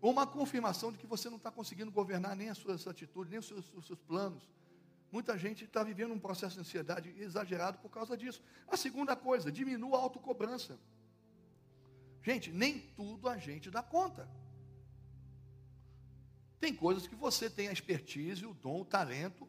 [0.02, 3.46] Uma confirmação de que você não está conseguindo governar nem as suas atitudes, nem os
[3.46, 4.50] seus, os seus planos.
[5.12, 8.42] Muita gente está vivendo um processo de ansiedade exagerado por causa disso.
[8.66, 10.76] A segunda coisa, diminua a autocobrança.
[12.20, 14.28] Gente, nem tudo a gente dá conta.
[16.58, 19.48] Tem coisas que você tem a expertise, o dom, o talento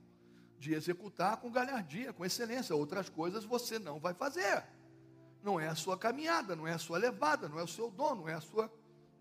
[0.59, 2.75] de executar com galhardia, com excelência.
[2.75, 4.63] Outras coisas você não vai fazer.
[5.41, 8.15] Não é a sua caminhada, não é a sua levada, não é o seu dom,
[8.15, 8.71] não é a sua.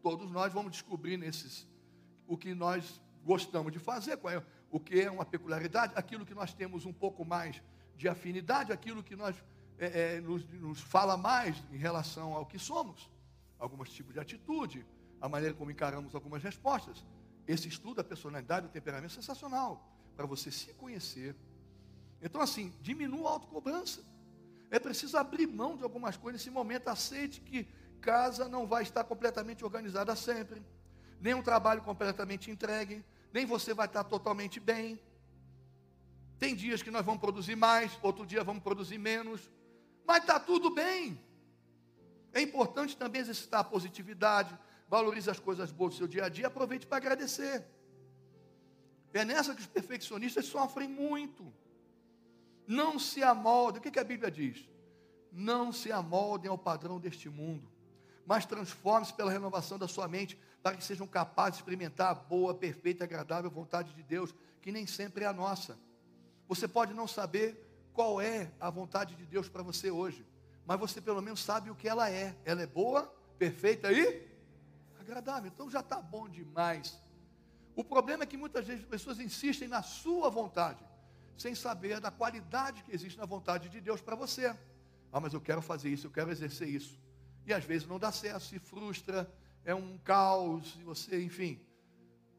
[0.03, 1.66] Todos nós vamos descobrir nesses
[2.27, 6.53] o que nós gostamos de fazer, é, o que é uma peculiaridade, aquilo que nós
[6.53, 7.62] temos um pouco mais
[7.97, 9.37] de afinidade, aquilo que nós
[9.79, 13.11] é, é, nos, nos fala mais em relação ao que somos,
[13.59, 14.85] alguns tipos de atitude,
[15.20, 17.05] a maneira como encaramos algumas respostas.
[17.47, 21.37] Esse estudo da personalidade, do temperamento é sensacional para você se conhecer.
[22.20, 24.05] Então, assim, diminua a autocobrança.
[24.70, 26.89] É preciso abrir mão de algumas coisas nesse momento.
[26.89, 27.69] Aceite que
[28.11, 30.61] casa não vai estar completamente organizada sempre,
[31.20, 32.97] nem um trabalho completamente entregue,
[33.33, 35.01] nem você vai estar totalmente bem.
[36.39, 39.41] Tem dias que nós vamos produzir mais, outro dia vamos produzir menos,
[40.05, 41.19] mas está tudo bem.
[42.33, 44.59] É importante também exercitar a positividade,
[44.89, 47.65] valorize as coisas boas do seu dia a dia, aproveite para agradecer.
[49.15, 51.53] É nessa que os perfeccionistas sofrem muito.
[52.66, 54.69] Não se amoldem, o que, que a Bíblia diz?
[55.31, 57.72] Não se amoldem ao padrão deste mundo,
[58.27, 62.55] mas transforme-se pela renovação da sua mente, para que sejam capazes de experimentar a boa,
[62.55, 65.78] perfeita agradável vontade de Deus, que nem sempre é a nossa.
[66.49, 70.27] Você pode não saber qual é a vontade de Deus para você hoje,
[70.65, 72.36] mas você pelo menos sabe o que ela é.
[72.44, 74.28] Ela é boa, perfeita e
[75.01, 75.51] agradável.
[75.53, 76.99] Então já está bom demais.
[77.74, 80.85] O problema é que muitas vezes as pessoas insistem na sua vontade,
[81.36, 84.55] sem saber da qualidade que existe na vontade de Deus para você.
[85.12, 87.01] Ah, mas eu quero fazer isso, eu quero exercer isso.
[87.47, 89.31] E às vezes não dá certo, se frustra,
[89.64, 91.60] é um caos, você, enfim.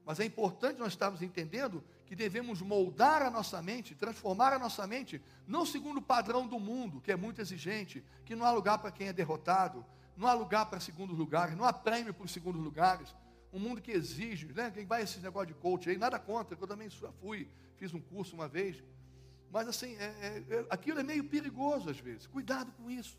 [0.06, 4.86] Mas é importante nós estarmos entendendo que devemos moldar a nossa mente, transformar a nossa
[4.86, 8.78] mente, não segundo o padrão do mundo, que é muito exigente, que não há lugar
[8.80, 9.86] para quem é derrotado,
[10.16, 13.16] não há lugar para segundos lugares, não há prêmio para os segundos lugares.
[13.52, 14.72] Um mundo que exige, né?
[14.72, 16.90] Quem vai esse negócio de coach aí, nada contra, eu também
[17.22, 17.48] fui,
[17.78, 18.84] fiz um curso uma vez.
[19.52, 22.28] Mas assim, é, é, é, aquilo é meio perigoso às vezes.
[22.28, 23.18] Cuidado com isso.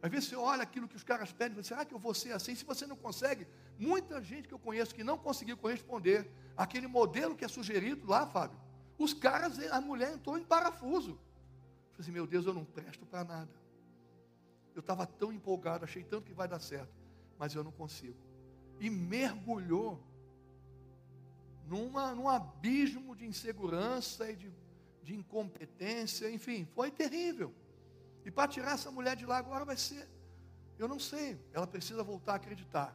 [0.00, 2.32] Às vezes você olha aquilo que os caras pedem, você, será que eu vou ser
[2.32, 2.54] assim?
[2.54, 3.46] Se você não consegue,
[3.78, 8.26] muita gente que eu conheço que não conseguiu corresponder àquele modelo que é sugerido lá,
[8.26, 8.58] Fábio.
[8.96, 11.10] Os caras, a mulher entrou em parafuso.
[11.10, 11.16] Eu
[11.92, 13.50] falei assim, meu Deus, eu não presto para nada.
[14.74, 16.94] Eu estava tão empolgado, achei tanto que vai dar certo,
[17.36, 18.16] mas eu não consigo.
[18.78, 20.00] E mergulhou
[21.66, 24.52] numa, num abismo de insegurança e de,
[25.02, 27.52] de incompetência, enfim, foi terrível.
[28.28, 30.06] E para tirar essa mulher de lá agora vai ser,
[30.78, 32.94] eu não sei, ela precisa voltar a acreditar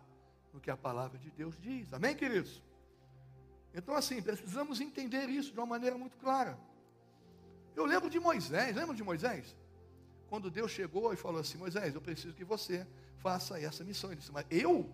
[0.54, 1.92] no que a palavra de Deus diz.
[1.92, 2.62] Amém, queridos?
[3.74, 6.56] Então, assim, precisamos entender isso de uma maneira muito clara.
[7.76, 9.56] Eu lembro de Moisés, lembra de Moisés?
[10.28, 12.86] Quando Deus chegou e falou assim: Moisés, eu preciso que você
[13.18, 14.12] faça essa missão.
[14.12, 14.88] Ele disse: Mas eu?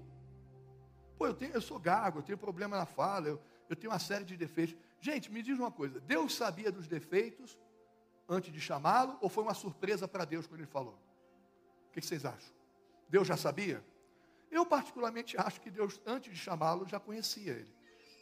[1.18, 4.00] Pô, eu, tenho, eu sou gago, eu tenho problema na fala, eu, eu tenho uma
[4.00, 4.78] série de defeitos.
[5.02, 7.58] Gente, me diz uma coisa: Deus sabia dos defeitos
[8.30, 10.98] antes de chamá-lo, ou foi uma surpresa para Deus quando ele falou?
[11.88, 12.54] O que vocês acham?
[13.10, 13.84] Deus já sabia?
[14.52, 17.74] Eu, particularmente, acho que Deus, antes de chamá-lo, já conhecia ele.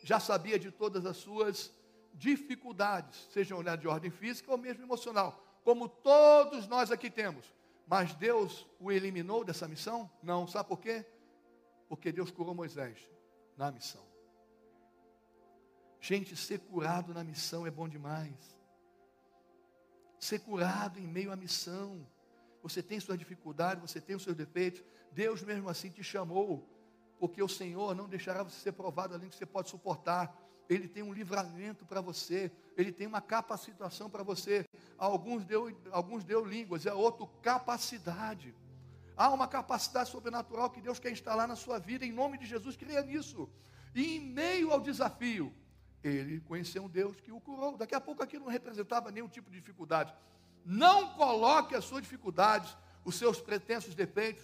[0.04, 1.74] Já sabia de todas as suas
[2.14, 7.54] dificuldades, sejam de ordem física ou mesmo emocional, como todos nós aqui temos.
[7.86, 10.10] Mas Deus o eliminou dessa missão?
[10.24, 10.48] Não.
[10.48, 11.06] Sabe por quê?
[11.88, 12.98] Porque Deus curou Moisés
[13.56, 14.06] na missão.
[16.00, 18.57] Gente, ser curado na missão é bom demais
[20.20, 22.06] ser curado em meio à missão.
[22.62, 24.84] Você tem suas dificuldades, você tem os seus defeitos.
[25.12, 26.68] Deus mesmo assim te chamou,
[27.20, 30.36] porque o Senhor não deixará você ser provado além do que você pode suportar.
[30.70, 34.66] Ele tem um livramento para você, ele tem uma capacitação para você.
[34.98, 38.54] alguns deu, alguns deu línguas, é outro capacidade.
[39.16, 42.76] Há uma capacidade sobrenatural que Deus quer instalar na sua vida, em nome de Jesus,
[42.76, 43.50] creia nisso.
[43.96, 45.52] E em meio ao desafio,
[46.04, 47.78] ele conheceu um Deus que o curou.
[47.78, 50.14] Daqui a pouco aquilo não representava nenhum tipo de dificuldade.
[50.64, 54.44] Não coloque as suas dificuldades, os seus pretensos defeitos,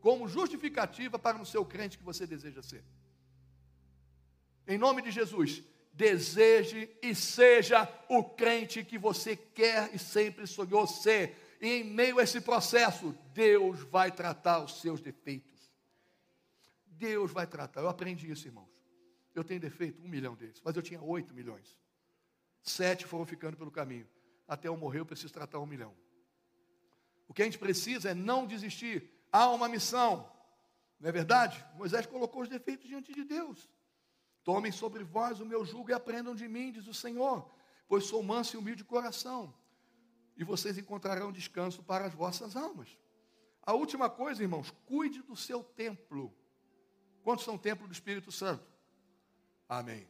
[0.00, 2.84] como justificativa para no seu crente que você deseja ser.
[4.66, 5.62] Em nome de Jesus,
[5.92, 11.56] deseje e seja o crente que você quer e sempre sonhou ser.
[11.60, 15.72] E em meio a esse processo, Deus vai tratar os seus defeitos.
[16.86, 17.80] Deus vai tratar.
[17.80, 18.73] Eu aprendi isso, irmãos.
[19.34, 21.78] Eu tenho defeito, um milhão deles, mas eu tinha oito milhões.
[22.62, 24.08] Sete foram ficando pelo caminho.
[24.46, 25.94] Até eu morrer, eu preciso tratar um milhão.
[27.26, 29.10] O que a gente precisa é não desistir.
[29.32, 30.30] Há uma missão.
[31.00, 31.64] Não é verdade?
[31.74, 33.68] Moisés colocou os defeitos diante de Deus.
[34.44, 37.50] Tomem sobre vós o meu jugo e aprendam de mim, diz o Senhor,
[37.88, 39.54] pois sou manso e humilde de coração,
[40.36, 42.96] e vocês encontrarão descanso para as vossas almas.
[43.62, 46.34] A última coisa, irmãos, cuide do seu templo.
[47.22, 48.73] Quantos são templo do Espírito Santo?
[49.68, 50.06] Amém.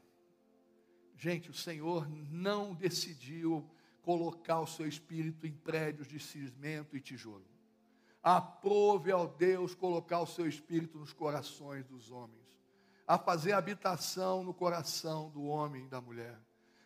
[1.17, 3.69] Gente, o Senhor não decidiu
[4.03, 7.47] colocar o seu espírito em prédios de cimento e tijolo.
[8.23, 12.45] Aprove ao Deus colocar o seu espírito nos corações dos homens,
[13.07, 16.39] a fazer habitação no coração do homem e da mulher.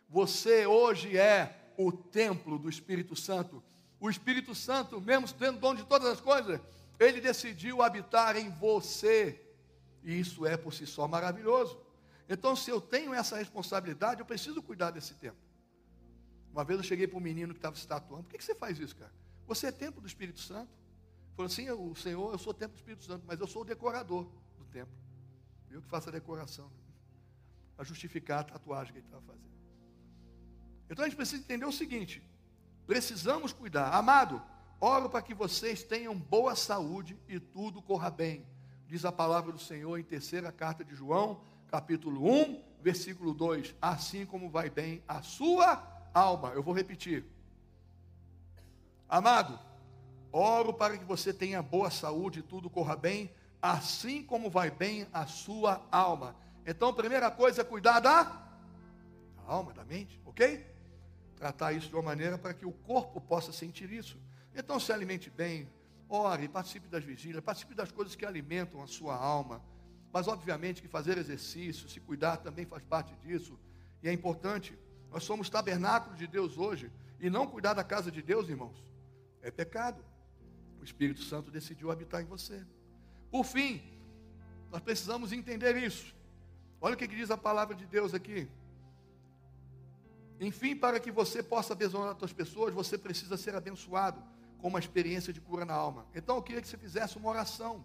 [0.08, 3.62] Você hoje é o templo do Espírito Santo.
[4.00, 6.60] O Espírito Santo, mesmo tendo dono de todas as coisas,
[6.98, 9.40] ele decidiu habitar em você.
[10.02, 11.78] E isso é por si só maravilhoso.
[12.28, 15.40] Então, se eu tenho essa responsabilidade, eu preciso cuidar desse templo.
[16.52, 18.24] Uma vez eu cheguei para um menino que estava se tatuando.
[18.24, 19.12] Por que, que você faz isso, cara?
[19.46, 20.70] Você é templo do Espírito Santo?
[21.34, 24.26] Falou assim, o Senhor, eu sou templo do Espírito Santo, mas eu sou o decorador
[24.58, 24.92] do templo.
[25.70, 26.70] Eu que faço a decoração.
[27.76, 29.48] Para justificar a tatuagem que ele estava fazendo.
[30.90, 32.22] Então a gente precisa entender o seguinte:
[32.86, 33.94] precisamos cuidar.
[33.94, 34.42] Amado,
[34.80, 38.44] oro para que vocês tenham boa saúde e tudo corra bem.
[38.86, 43.74] Diz a palavra do Senhor em terceira carta de João, capítulo 1, versículo 2.
[43.80, 45.82] Assim como vai bem a sua
[46.12, 46.50] alma.
[46.50, 47.24] Eu vou repetir.
[49.08, 49.58] Amado,
[50.32, 53.30] oro para que você tenha boa saúde e tudo corra bem,
[53.60, 56.36] assim como vai bem a sua alma.
[56.66, 58.50] Então, primeira coisa é cuidar da
[59.46, 60.66] alma, da mente, ok?
[61.36, 64.18] Tratar isso de uma maneira para que o corpo possa sentir isso.
[64.54, 65.66] Então, se alimente bem,
[66.08, 69.62] ore, participe das vigílias, participe das coisas que alimentam a sua alma.
[70.18, 73.56] Mas, obviamente, que fazer exercício, se cuidar também faz parte disso.
[74.02, 74.76] E é importante
[75.12, 76.90] nós somos tabernáculo de Deus hoje.
[77.20, 78.76] E não cuidar da casa de Deus, irmãos,
[79.40, 80.04] é pecado.
[80.80, 82.66] O Espírito Santo decidiu habitar em você.
[83.30, 83.80] Por fim,
[84.72, 86.12] nós precisamos entender isso.
[86.80, 88.48] Olha o que diz a palavra de Deus aqui.
[90.40, 94.20] Enfim, para que você possa abençoar outras pessoas, você precisa ser abençoado
[94.58, 96.06] com uma experiência de cura na alma.
[96.12, 97.84] Então eu queria que você fizesse uma oração.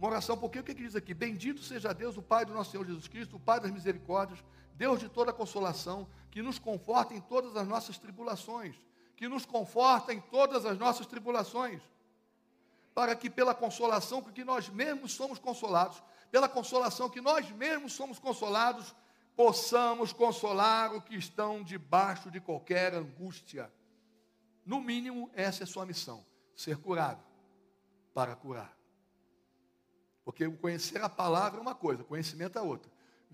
[0.00, 1.12] Uma oração, porque o que, que diz aqui?
[1.12, 4.42] Bendito seja Deus, o Pai do nosso Senhor Jesus Cristo, o Pai das misericórdias,
[4.74, 8.74] Deus de toda consolação, que nos conforta em todas as nossas tribulações,
[9.14, 11.82] que nos conforta em todas as nossas tribulações,
[12.94, 18.18] para que pela consolação que nós mesmos somos consolados, pela consolação que nós mesmos somos
[18.18, 18.94] consolados,
[19.36, 23.70] possamos consolar o que estão debaixo de qualquer angústia.
[24.64, 26.24] No mínimo, essa é a sua missão:
[26.56, 27.22] ser curado
[28.14, 28.79] para curar.
[30.30, 32.90] Porque conhecer a palavra é uma coisa, conhecimento é outra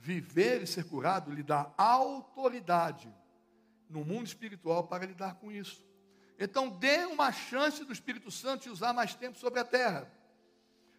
[0.06, 3.12] viver e ser curado lhe dá autoridade
[3.88, 5.84] no mundo espiritual para lidar com isso.
[6.38, 10.10] Então, dê uma chance do Espírito Santo e usar mais tempo sobre a terra.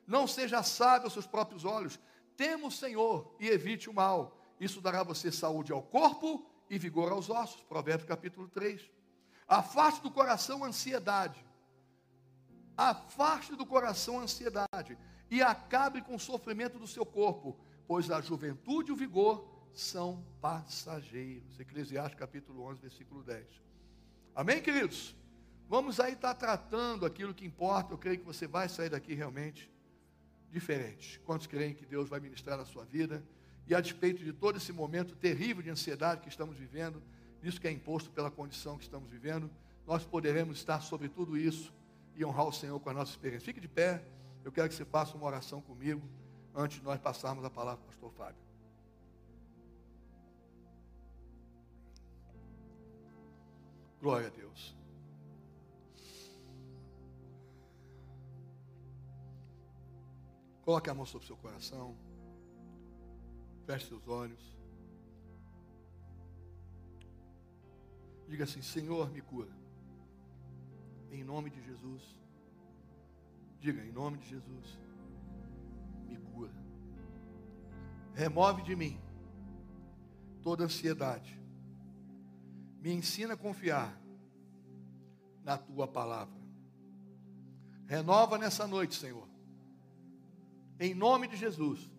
[0.05, 1.99] Não seja sábio aos seus próprios olhos.
[2.35, 4.37] Tema o Senhor e evite o mal.
[4.59, 7.61] Isso dará a você saúde ao corpo e vigor aos ossos.
[7.63, 8.89] Provérbios capítulo 3.
[9.47, 11.45] Afaste do coração a ansiedade.
[12.75, 14.97] Afaste do coração a ansiedade.
[15.29, 20.23] E acabe com o sofrimento do seu corpo pois a juventude e o vigor são
[20.41, 21.59] passageiros.
[21.59, 23.45] Eclesiastes capítulo 11, versículo 10.
[24.35, 25.15] Amém, queridos?
[25.69, 27.93] Vamos aí estar tratando aquilo que importa.
[27.93, 29.71] Eu creio que você vai sair daqui realmente
[30.51, 31.19] diferente.
[31.21, 33.23] Quantos creem que Deus vai ministrar na sua vida?
[33.65, 37.01] E a despeito de todo esse momento terrível de ansiedade que estamos vivendo,
[37.41, 39.49] isso que é imposto pela condição que estamos vivendo,
[39.85, 41.73] nós poderemos estar sobre tudo isso
[42.15, 43.45] e honrar o Senhor com a nossa experiência.
[43.45, 44.03] Fique de pé.
[44.47, 46.01] Eu quero que você faça uma oração comigo
[46.55, 48.41] antes de nós passarmos a palavra para o pastor Fábio.
[53.99, 54.73] Glória a Deus.
[60.61, 61.93] Coloque a mão sobre o seu coração.
[63.65, 64.57] Feche seus olhos.
[68.29, 69.51] Diga assim: Senhor, me cura.
[71.11, 72.15] Em nome de Jesus.
[73.59, 74.79] Diga, em nome de Jesus
[76.05, 76.53] me cura.
[78.13, 78.99] Remove de mim
[80.41, 81.39] toda ansiedade.
[82.81, 83.99] Me ensina a confiar
[85.43, 86.37] na tua palavra.
[87.85, 89.27] Renova nessa noite, Senhor.
[90.79, 91.89] Em nome de Jesus,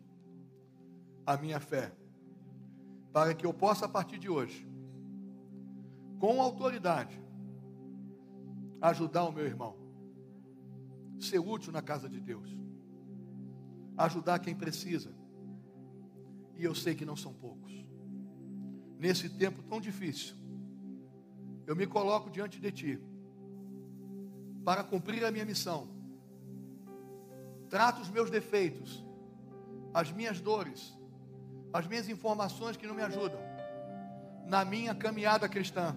[1.27, 1.93] a minha fé,
[3.13, 4.67] para que eu possa a partir de hoje,
[6.19, 7.21] com autoridade,
[8.81, 9.77] ajudar o meu irmão,
[11.25, 12.59] ser útil na casa de Deus
[13.99, 15.11] ajudar quem precisa.
[16.57, 17.73] E eu sei que não são poucos.
[18.99, 20.35] Nesse tempo tão difícil,
[21.67, 23.03] eu me coloco diante de Ti,
[24.65, 25.89] para cumprir a minha missão.
[27.69, 29.05] Trato os meus defeitos,
[29.93, 30.97] as minhas dores,
[31.73, 33.41] as minhas informações que não me ajudam
[34.47, 35.95] na minha caminhada cristã.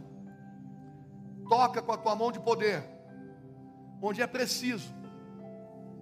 [1.47, 2.83] Toca com a tua mão de poder,
[4.01, 4.93] onde é preciso,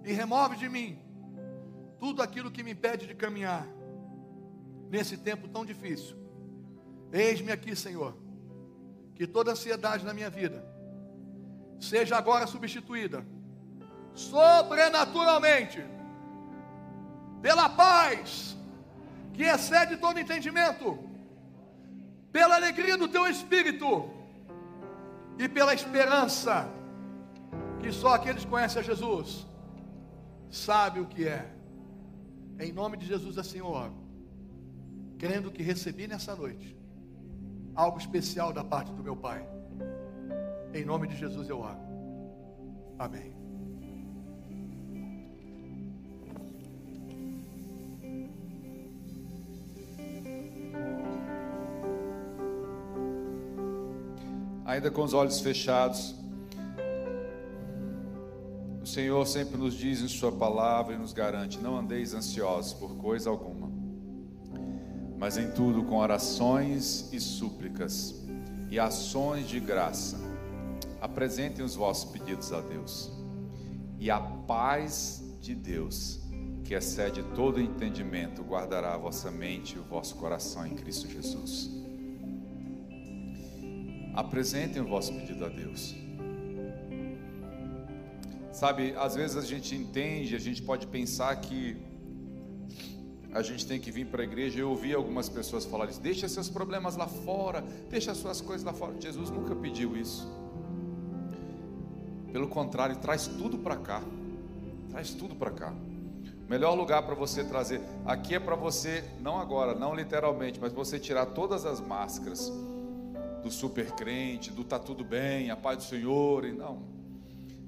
[0.04, 0.98] e remove de mim
[1.98, 3.66] tudo aquilo que me impede de caminhar
[4.88, 6.16] nesse tempo tão difícil.
[7.12, 8.16] Eis-me aqui, Senhor,
[9.14, 10.64] que toda ansiedade na minha vida
[11.78, 13.24] seja agora substituída
[14.14, 15.82] sobrenaturalmente
[17.40, 18.56] pela paz
[19.32, 20.98] que excede todo entendimento,
[22.32, 24.10] pela alegria do teu espírito
[25.38, 26.68] e pela esperança
[27.80, 29.46] que só aqueles que conhecem a Jesus
[30.50, 31.50] sabem o que é.
[32.58, 33.94] Em nome de Jesus assim eu oro,
[35.18, 36.76] crendo que recebi nessa noite
[37.74, 39.48] algo especial da parte do meu Pai.
[40.74, 41.78] Em nome de Jesus eu oro.
[42.98, 43.40] Amém.
[54.70, 56.19] ainda com os olhos fechados.
[58.90, 63.30] Senhor sempre nos diz em Sua palavra e nos garante: não andeis ansiosos por coisa
[63.30, 63.70] alguma,
[65.16, 68.20] mas em tudo com orações e súplicas
[68.68, 70.18] e ações de graça,
[71.00, 73.12] apresentem os vossos pedidos a Deus,
[73.98, 76.20] e a paz de Deus,
[76.64, 81.70] que excede todo entendimento, guardará a vossa mente e o vosso coração em Cristo Jesus.
[84.14, 85.94] Apresentem o vosso pedido a Deus.
[88.60, 91.78] Sabe, às vezes a gente entende, a gente pode pensar que
[93.32, 94.60] a gente tem que vir para a igreja.
[94.60, 98.74] Eu ouvi algumas pessoas falar isso: deixa seus problemas lá fora, deixa suas coisas lá
[98.74, 99.00] fora.
[99.00, 100.30] Jesus nunca pediu isso.
[102.30, 104.02] Pelo contrário, traz tudo para cá.
[104.90, 105.74] Traz tudo para cá.
[106.46, 110.98] Melhor lugar para você trazer aqui é para você, não agora, não literalmente, mas você
[110.98, 112.52] tirar todas as máscaras
[113.42, 116.99] do super crente, do tá tudo bem, a paz do Senhor, e não.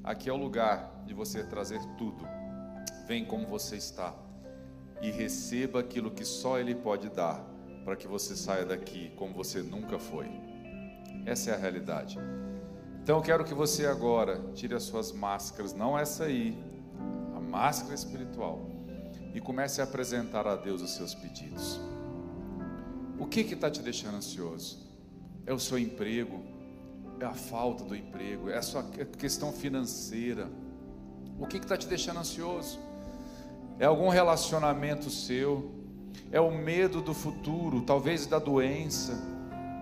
[0.04, 2.24] Aqui é o lugar de você trazer tudo.
[3.06, 4.14] Vem como você está
[5.00, 7.44] e receba aquilo que só Ele pode dar,
[7.84, 10.28] para que você saia daqui como você nunca foi.
[11.24, 12.18] Essa é a realidade.
[13.02, 16.56] Então eu quero que você agora tire as suas máscaras, não essa aí,
[17.34, 18.68] a máscara espiritual,
[19.34, 21.80] e comece a apresentar a Deus os seus pedidos.
[23.18, 24.82] O que está te deixando ansioso?
[25.46, 26.42] é o seu emprego,
[27.20, 28.82] é a falta do emprego, é a sua
[29.18, 30.48] questão financeira.
[31.38, 32.78] O que está te deixando ansioso?
[33.78, 35.72] É algum relacionamento seu?
[36.30, 39.12] É o medo do futuro, talvez da doença?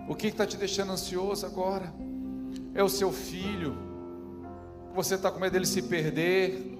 [0.07, 1.93] O que está te deixando ansioso agora?
[2.73, 3.75] É o seu filho?
[4.93, 6.77] Você está com medo dele se perder?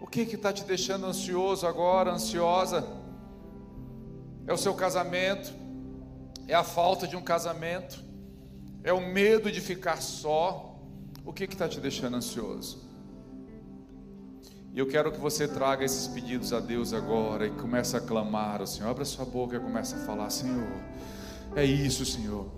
[0.00, 2.86] O que está te deixando ansioso agora, ansiosa?
[4.46, 5.68] É o seu casamento?
[6.48, 8.02] é a falta de um casamento,
[8.88, 10.74] é o medo de ficar só.
[11.24, 12.88] O que está te deixando ansioso?
[14.72, 18.60] E eu quero que você traga esses pedidos a Deus agora e comece a clamar
[18.60, 18.88] ao Senhor.
[18.88, 20.72] Abra sua boca e comece a falar: Senhor,
[21.54, 22.50] é isso, Senhor.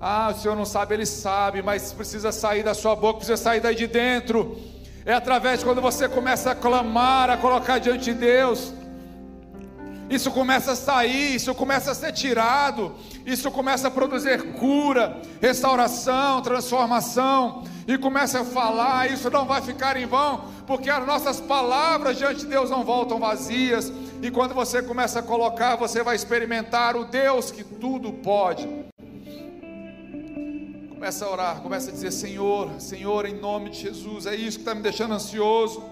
[0.00, 3.60] Ah, o Senhor não sabe, Ele sabe, mas precisa sair da sua boca, precisa sair
[3.60, 4.56] daí de dentro.
[5.04, 8.72] É através de quando você começa a clamar, a colocar diante de Deus
[10.08, 12.94] isso começa a sair, isso começa a ser tirado,
[13.24, 19.96] isso começa a produzir cura, restauração, transformação, e começa a falar, isso não vai ficar
[19.96, 23.92] em vão, porque as nossas palavras diante de Deus não voltam vazias,
[24.22, 28.68] e quando você começa a colocar, você vai experimentar o Deus que tudo pode.
[30.88, 34.62] Começa a orar, começa a dizer: Senhor, Senhor, em nome de Jesus, é isso que
[34.62, 35.82] está me deixando ansioso.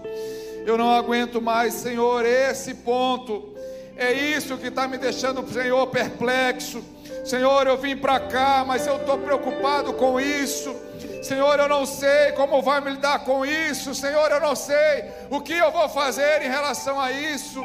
[0.65, 3.53] Eu não aguento mais, Senhor, esse ponto
[3.95, 6.83] é isso que está me deixando, Senhor, perplexo.
[7.23, 10.75] Senhor, eu vim para cá, mas eu estou preocupado com isso.
[11.21, 13.95] Senhor, eu não sei como vai me lidar com isso.
[13.95, 17.63] Senhor, eu não sei o que eu vou fazer em relação a isso.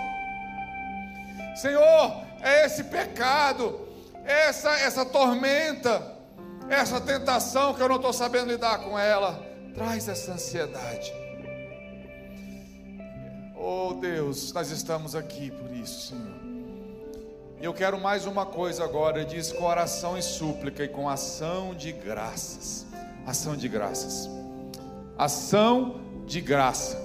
[1.57, 3.89] Senhor, é esse pecado,
[4.25, 6.17] essa essa tormenta,
[6.69, 9.45] essa tentação que eu não estou sabendo lidar com ela.
[9.75, 11.13] Traz essa ansiedade.
[13.57, 16.38] Oh Deus, nós estamos aqui por isso, Senhor.
[17.61, 21.75] E eu quero mais uma coisa agora, diz com oração e súplica e com ação
[21.75, 22.87] de graças.
[23.27, 24.31] Ação de graças.
[25.19, 26.97] Ação de graça.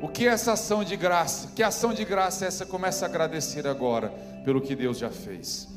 [0.00, 1.52] O que é essa ação de graça?
[1.54, 2.64] Que ação de graça é essa?
[2.64, 4.08] Começa a agradecer agora
[4.46, 5.68] pelo que Deus já fez.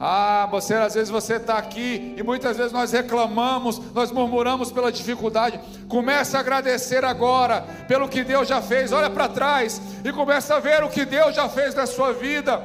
[0.00, 4.90] Ah, você às vezes você está aqui e muitas vezes nós reclamamos, nós murmuramos pela
[4.90, 5.60] dificuldade.
[5.88, 8.90] Comece a agradecer agora pelo que Deus já fez.
[8.90, 12.60] Olha para trás e comece a ver o que Deus já fez na sua vida.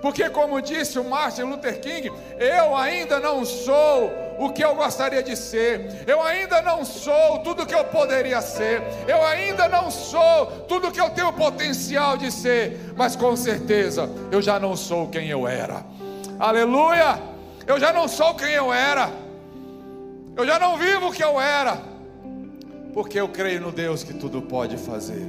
[0.00, 5.22] Porque, como disse o Martin Luther King, eu ainda não sou o que eu gostaria
[5.22, 10.46] de ser, eu ainda não sou tudo que eu poderia ser, eu ainda não sou
[10.68, 15.28] tudo que eu tenho potencial de ser, mas com certeza eu já não sou quem
[15.28, 15.84] eu era.
[16.38, 17.18] Aleluia!
[17.68, 19.10] Eu já não sou quem eu era.
[20.34, 21.78] Eu já não vivo o que eu era.
[22.94, 25.22] Porque eu creio no Deus que tudo pode fazer.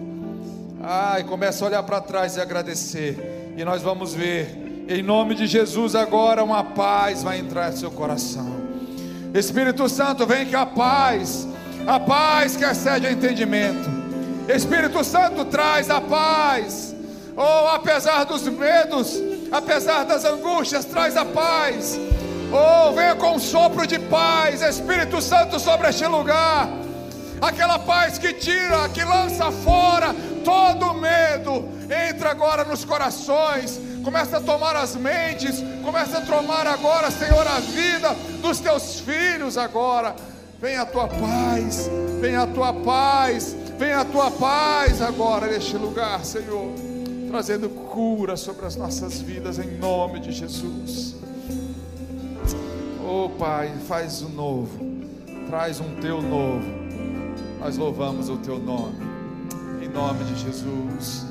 [0.82, 3.49] Ai, começa a olhar para trás e agradecer.
[3.60, 7.91] E nós vamos ver, em nome de Jesus, agora uma paz vai entrar no seu
[7.91, 8.56] coração.
[9.34, 11.45] Espírito Santo, vem que a paz,
[11.86, 13.90] a paz que excede o entendimento.
[14.48, 16.95] Espírito Santo traz a paz.
[17.36, 19.22] Oh, apesar dos medos,
[19.52, 21.99] apesar das angústias, traz a paz.
[22.53, 26.69] Oh, venha com um sopro de paz, Espírito Santo, sobre este lugar.
[27.41, 30.15] Aquela paz que tira, que lança fora
[30.45, 31.77] todo medo.
[31.90, 37.60] Entra agora nos corações, começa a tomar as mentes, começa a tomar agora, Senhor, a
[37.60, 40.16] vida dos teus filhos agora.
[40.61, 41.90] Venha a tua paz,
[42.22, 46.90] venha a tua paz, venha a tua paz agora neste lugar, Senhor
[47.30, 51.16] trazendo cura sobre as nossas vidas em nome de Jesus.
[53.07, 54.80] Oh Pai, faz o novo,
[55.48, 56.66] traz um teu novo.
[57.60, 58.98] Nós louvamos o teu nome,
[59.82, 61.26] em nome de Jesus,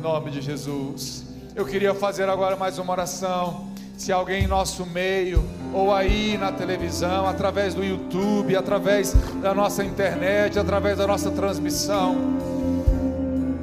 [0.00, 1.24] nome de Jesus.
[1.54, 3.68] Eu queria fazer agora mais uma oração.
[3.98, 5.44] Se alguém em nosso meio,
[5.74, 12.16] ou aí na televisão, através do YouTube, através da nossa internet, através da nossa transmissão,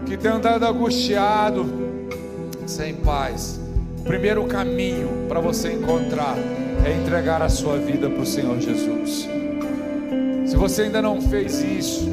[0.06, 1.66] que tem andado angustiado,
[2.68, 3.60] sem paz,
[4.00, 6.36] o primeiro caminho para você encontrar
[6.86, 9.28] é entregar a sua vida para o Senhor Jesus.
[10.46, 12.08] Se você ainda não fez isso,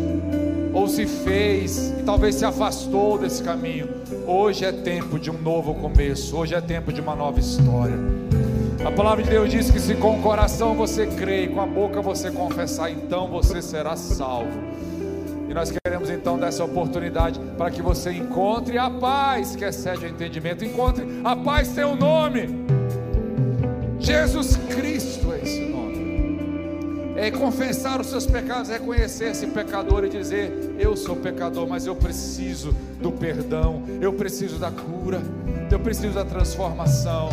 [0.72, 5.74] ou se fez e talvez se afastou desse caminho, hoje é tempo de um novo
[5.74, 7.94] começo, hoje é tempo de uma nova história.
[8.84, 11.66] A palavra de Deus diz que se com o coração você crê e com a
[11.66, 14.50] boca você confessar, então você será salvo.
[15.48, 20.06] E nós queremos então dar essa oportunidade para que você encontre a paz que excede
[20.06, 20.64] o entendimento.
[20.64, 22.64] Encontre a paz um nome.
[24.00, 25.13] Jesus Cristo.
[27.24, 32.76] É confessar os seus pecados, reconhecer-se pecador e dizer: Eu sou pecador, mas eu preciso
[33.00, 35.22] do perdão, eu preciso da cura,
[35.72, 37.30] eu preciso da transformação.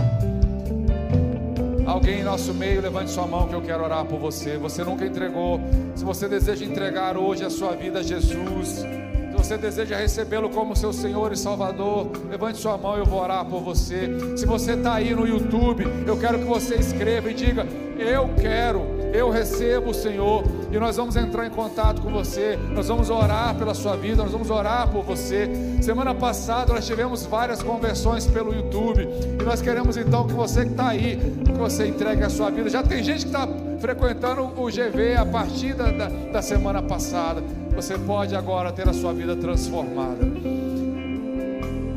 [1.86, 4.58] Alguém em nosso meio, levante sua mão que eu quero orar por você.
[4.58, 5.60] Você nunca entregou.
[5.94, 10.74] Se você deseja entregar hoje a sua vida a Jesus, se você deseja recebê-lo como
[10.74, 14.10] seu Senhor e Salvador, levante sua mão e eu vou orar por você.
[14.38, 17.68] Se você está aí no YouTube, eu quero que você escreva e diga:
[18.00, 22.88] Eu quero eu recebo o Senhor e nós vamos entrar em contato com você, nós
[22.88, 25.50] vamos orar pela sua vida, nós vamos orar por você.
[25.82, 29.08] Semana passada nós tivemos várias conversões pelo YouTube
[29.40, 32.70] e nós queremos então que você que está aí, que você entregue a sua vida.
[32.70, 33.48] Já tem gente que está
[33.80, 37.44] frequentando o GV a partir da, da, da semana passada.
[37.76, 40.26] Você pode agora ter a sua vida transformada.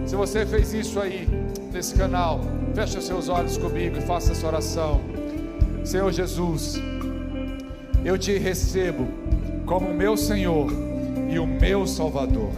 [0.07, 1.29] Se você fez isso aí
[1.73, 2.41] nesse canal,
[2.75, 5.01] feche seus olhos comigo e faça essa oração.
[5.85, 6.81] Senhor Jesus,
[8.05, 9.09] eu te recebo
[9.65, 10.71] como meu Senhor
[11.31, 12.51] e o meu Salvador.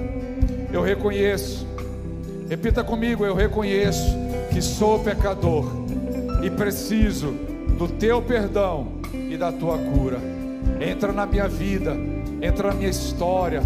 [0.72, 1.66] Eu reconheço,
[2.48, 4.16] repita comigo: eu reconheço
[4.52, 5.64] que sou pecador
[6.42, 7.32] e preciso
[7.78, 10.18] do teu perdão e da tua cura.
[10.80, 11.96] Entra na minha vida,
[12.42, 13.62] entra na minha história,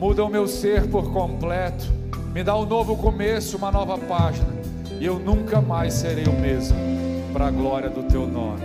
[0.00, 1.86] muda o meu ser por completo,
[2.34, 4.48] me dá um novo começo, uma nova página,
[5.00, 6.76] e eu nunca mais serei o mesmo,
[7.32, 8.62] para a glória do teu nome,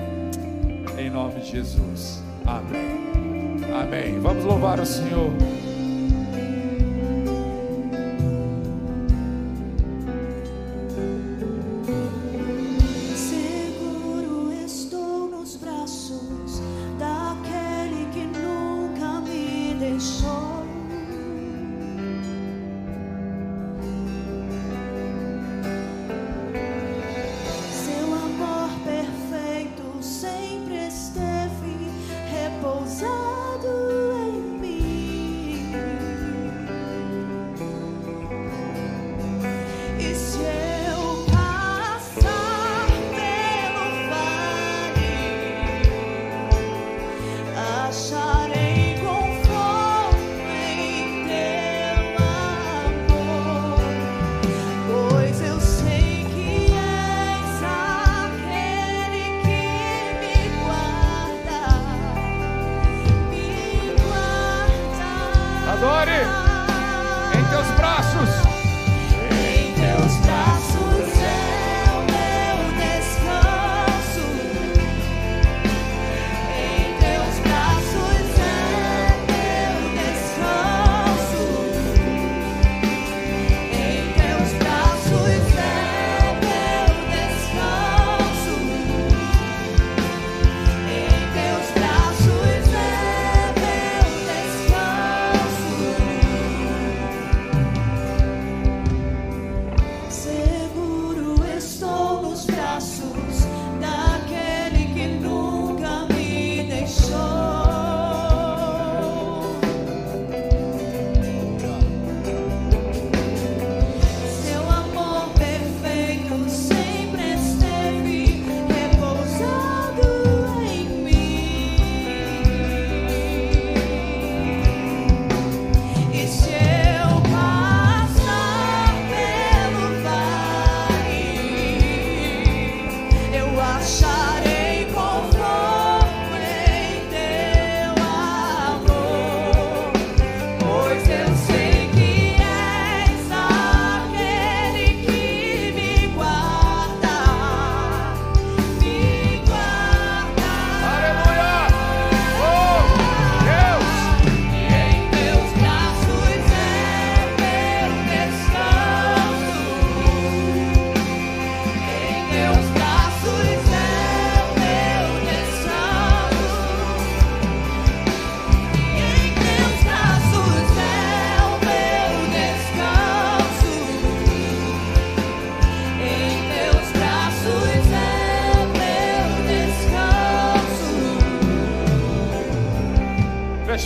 [0.97, 2.26] em nome de Jesus.
[2.47, 3.57] Amém.
[3.73, 4.19] Amém.
[4.21, 5.31] Vamos louvar o Senhor.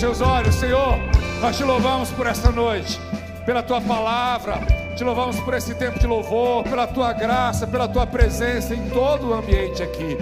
[0.01, 0.97] Seus olhos, Senhor.
[1.41, 2.99] Nós te louvamos por esta noite,
[3.45, 4.55] pela tua palavra.
[4.97, 9.29] Te louvamos por esse tempo de louvor, pela tua graça, pela tua presença em todo
[9.29, 10.17] o ambiente aqui.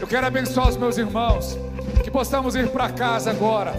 [0.00, 1.56] Eu quero abençoar os meus irmãos,
[2.02, 3.72] que possamos ir para casa agora,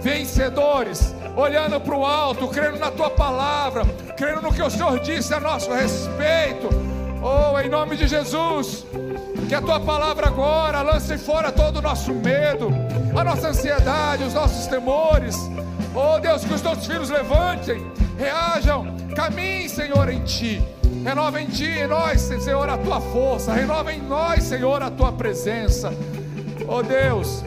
[0.00, 3.84] vencedores, olhando para o alto, crendo na tua palavra,
[4.16, 6.66] crendo no que o Senhor disse a nosso respeito.
[7.22, 8.86] Oh, em nome de Jesus,
[9.50, 12.70] que a tua palavra agora lance fora todo o nosso medo,
[13.20, 15.36] a nossa ansiedade, os nossos temores.
[15.94, 17.84] Oh Deus, que os teus filhos levantem,
[18.18, 20.62] reajam, caminhem, Senhor, em ti.
[21.04, 23.52] Renova em ti, em nós, Senhor, a tua força.
[23.52, 25.92] Renova em nós, Senhor, a tua presença.
[26.66, 27.44] Oh Deus,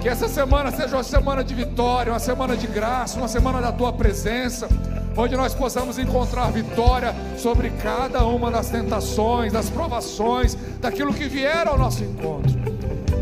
[0.00, 3.72] que essa semana seja uma semana de vitória, uma semana de graça, uma semana da
[3.72, 4.66] tua presença,
[5.14, 11.66] onde nós possamos encontrar vitória sobre cada uma das tentações, das provações, daquilo que vier
[11.68, 12.52] ao nosso encontro.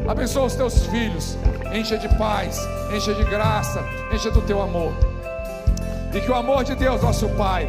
[0.09, 1.37] Abençoa os teus filhos,
[1.73, 2.59] encha de paz,
[2.95, 4.93] encha de graça, encha do teu amor.
[6.13, 7.69] E que o amor de Deus, nosso Pai,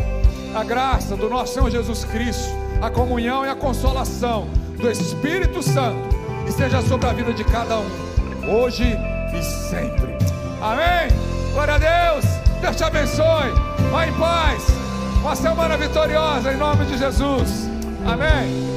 [0.55, 2.51] a graça do nosso Senhor Jesus Cristo,
[2.81, 4.47] a comunhão e a consolação
[4.77, 6.09] do Espírito Santo
[6.47, 7.89] esteja sobre a vida de cada um,
[8.47, 8.97] hoje
[9.33, 10.17] e sempre.
[10.61, 11.09] Amém?
[11.53, 12.25] Glória a Deus.
[12.61, 13.51] Deus te abençoe.
[13.91, 14.67] Vá em paz.
[15.21, 17.69] Uma semana vitoriosa em nome de Jesus.
[18.05, 18.70] Amém.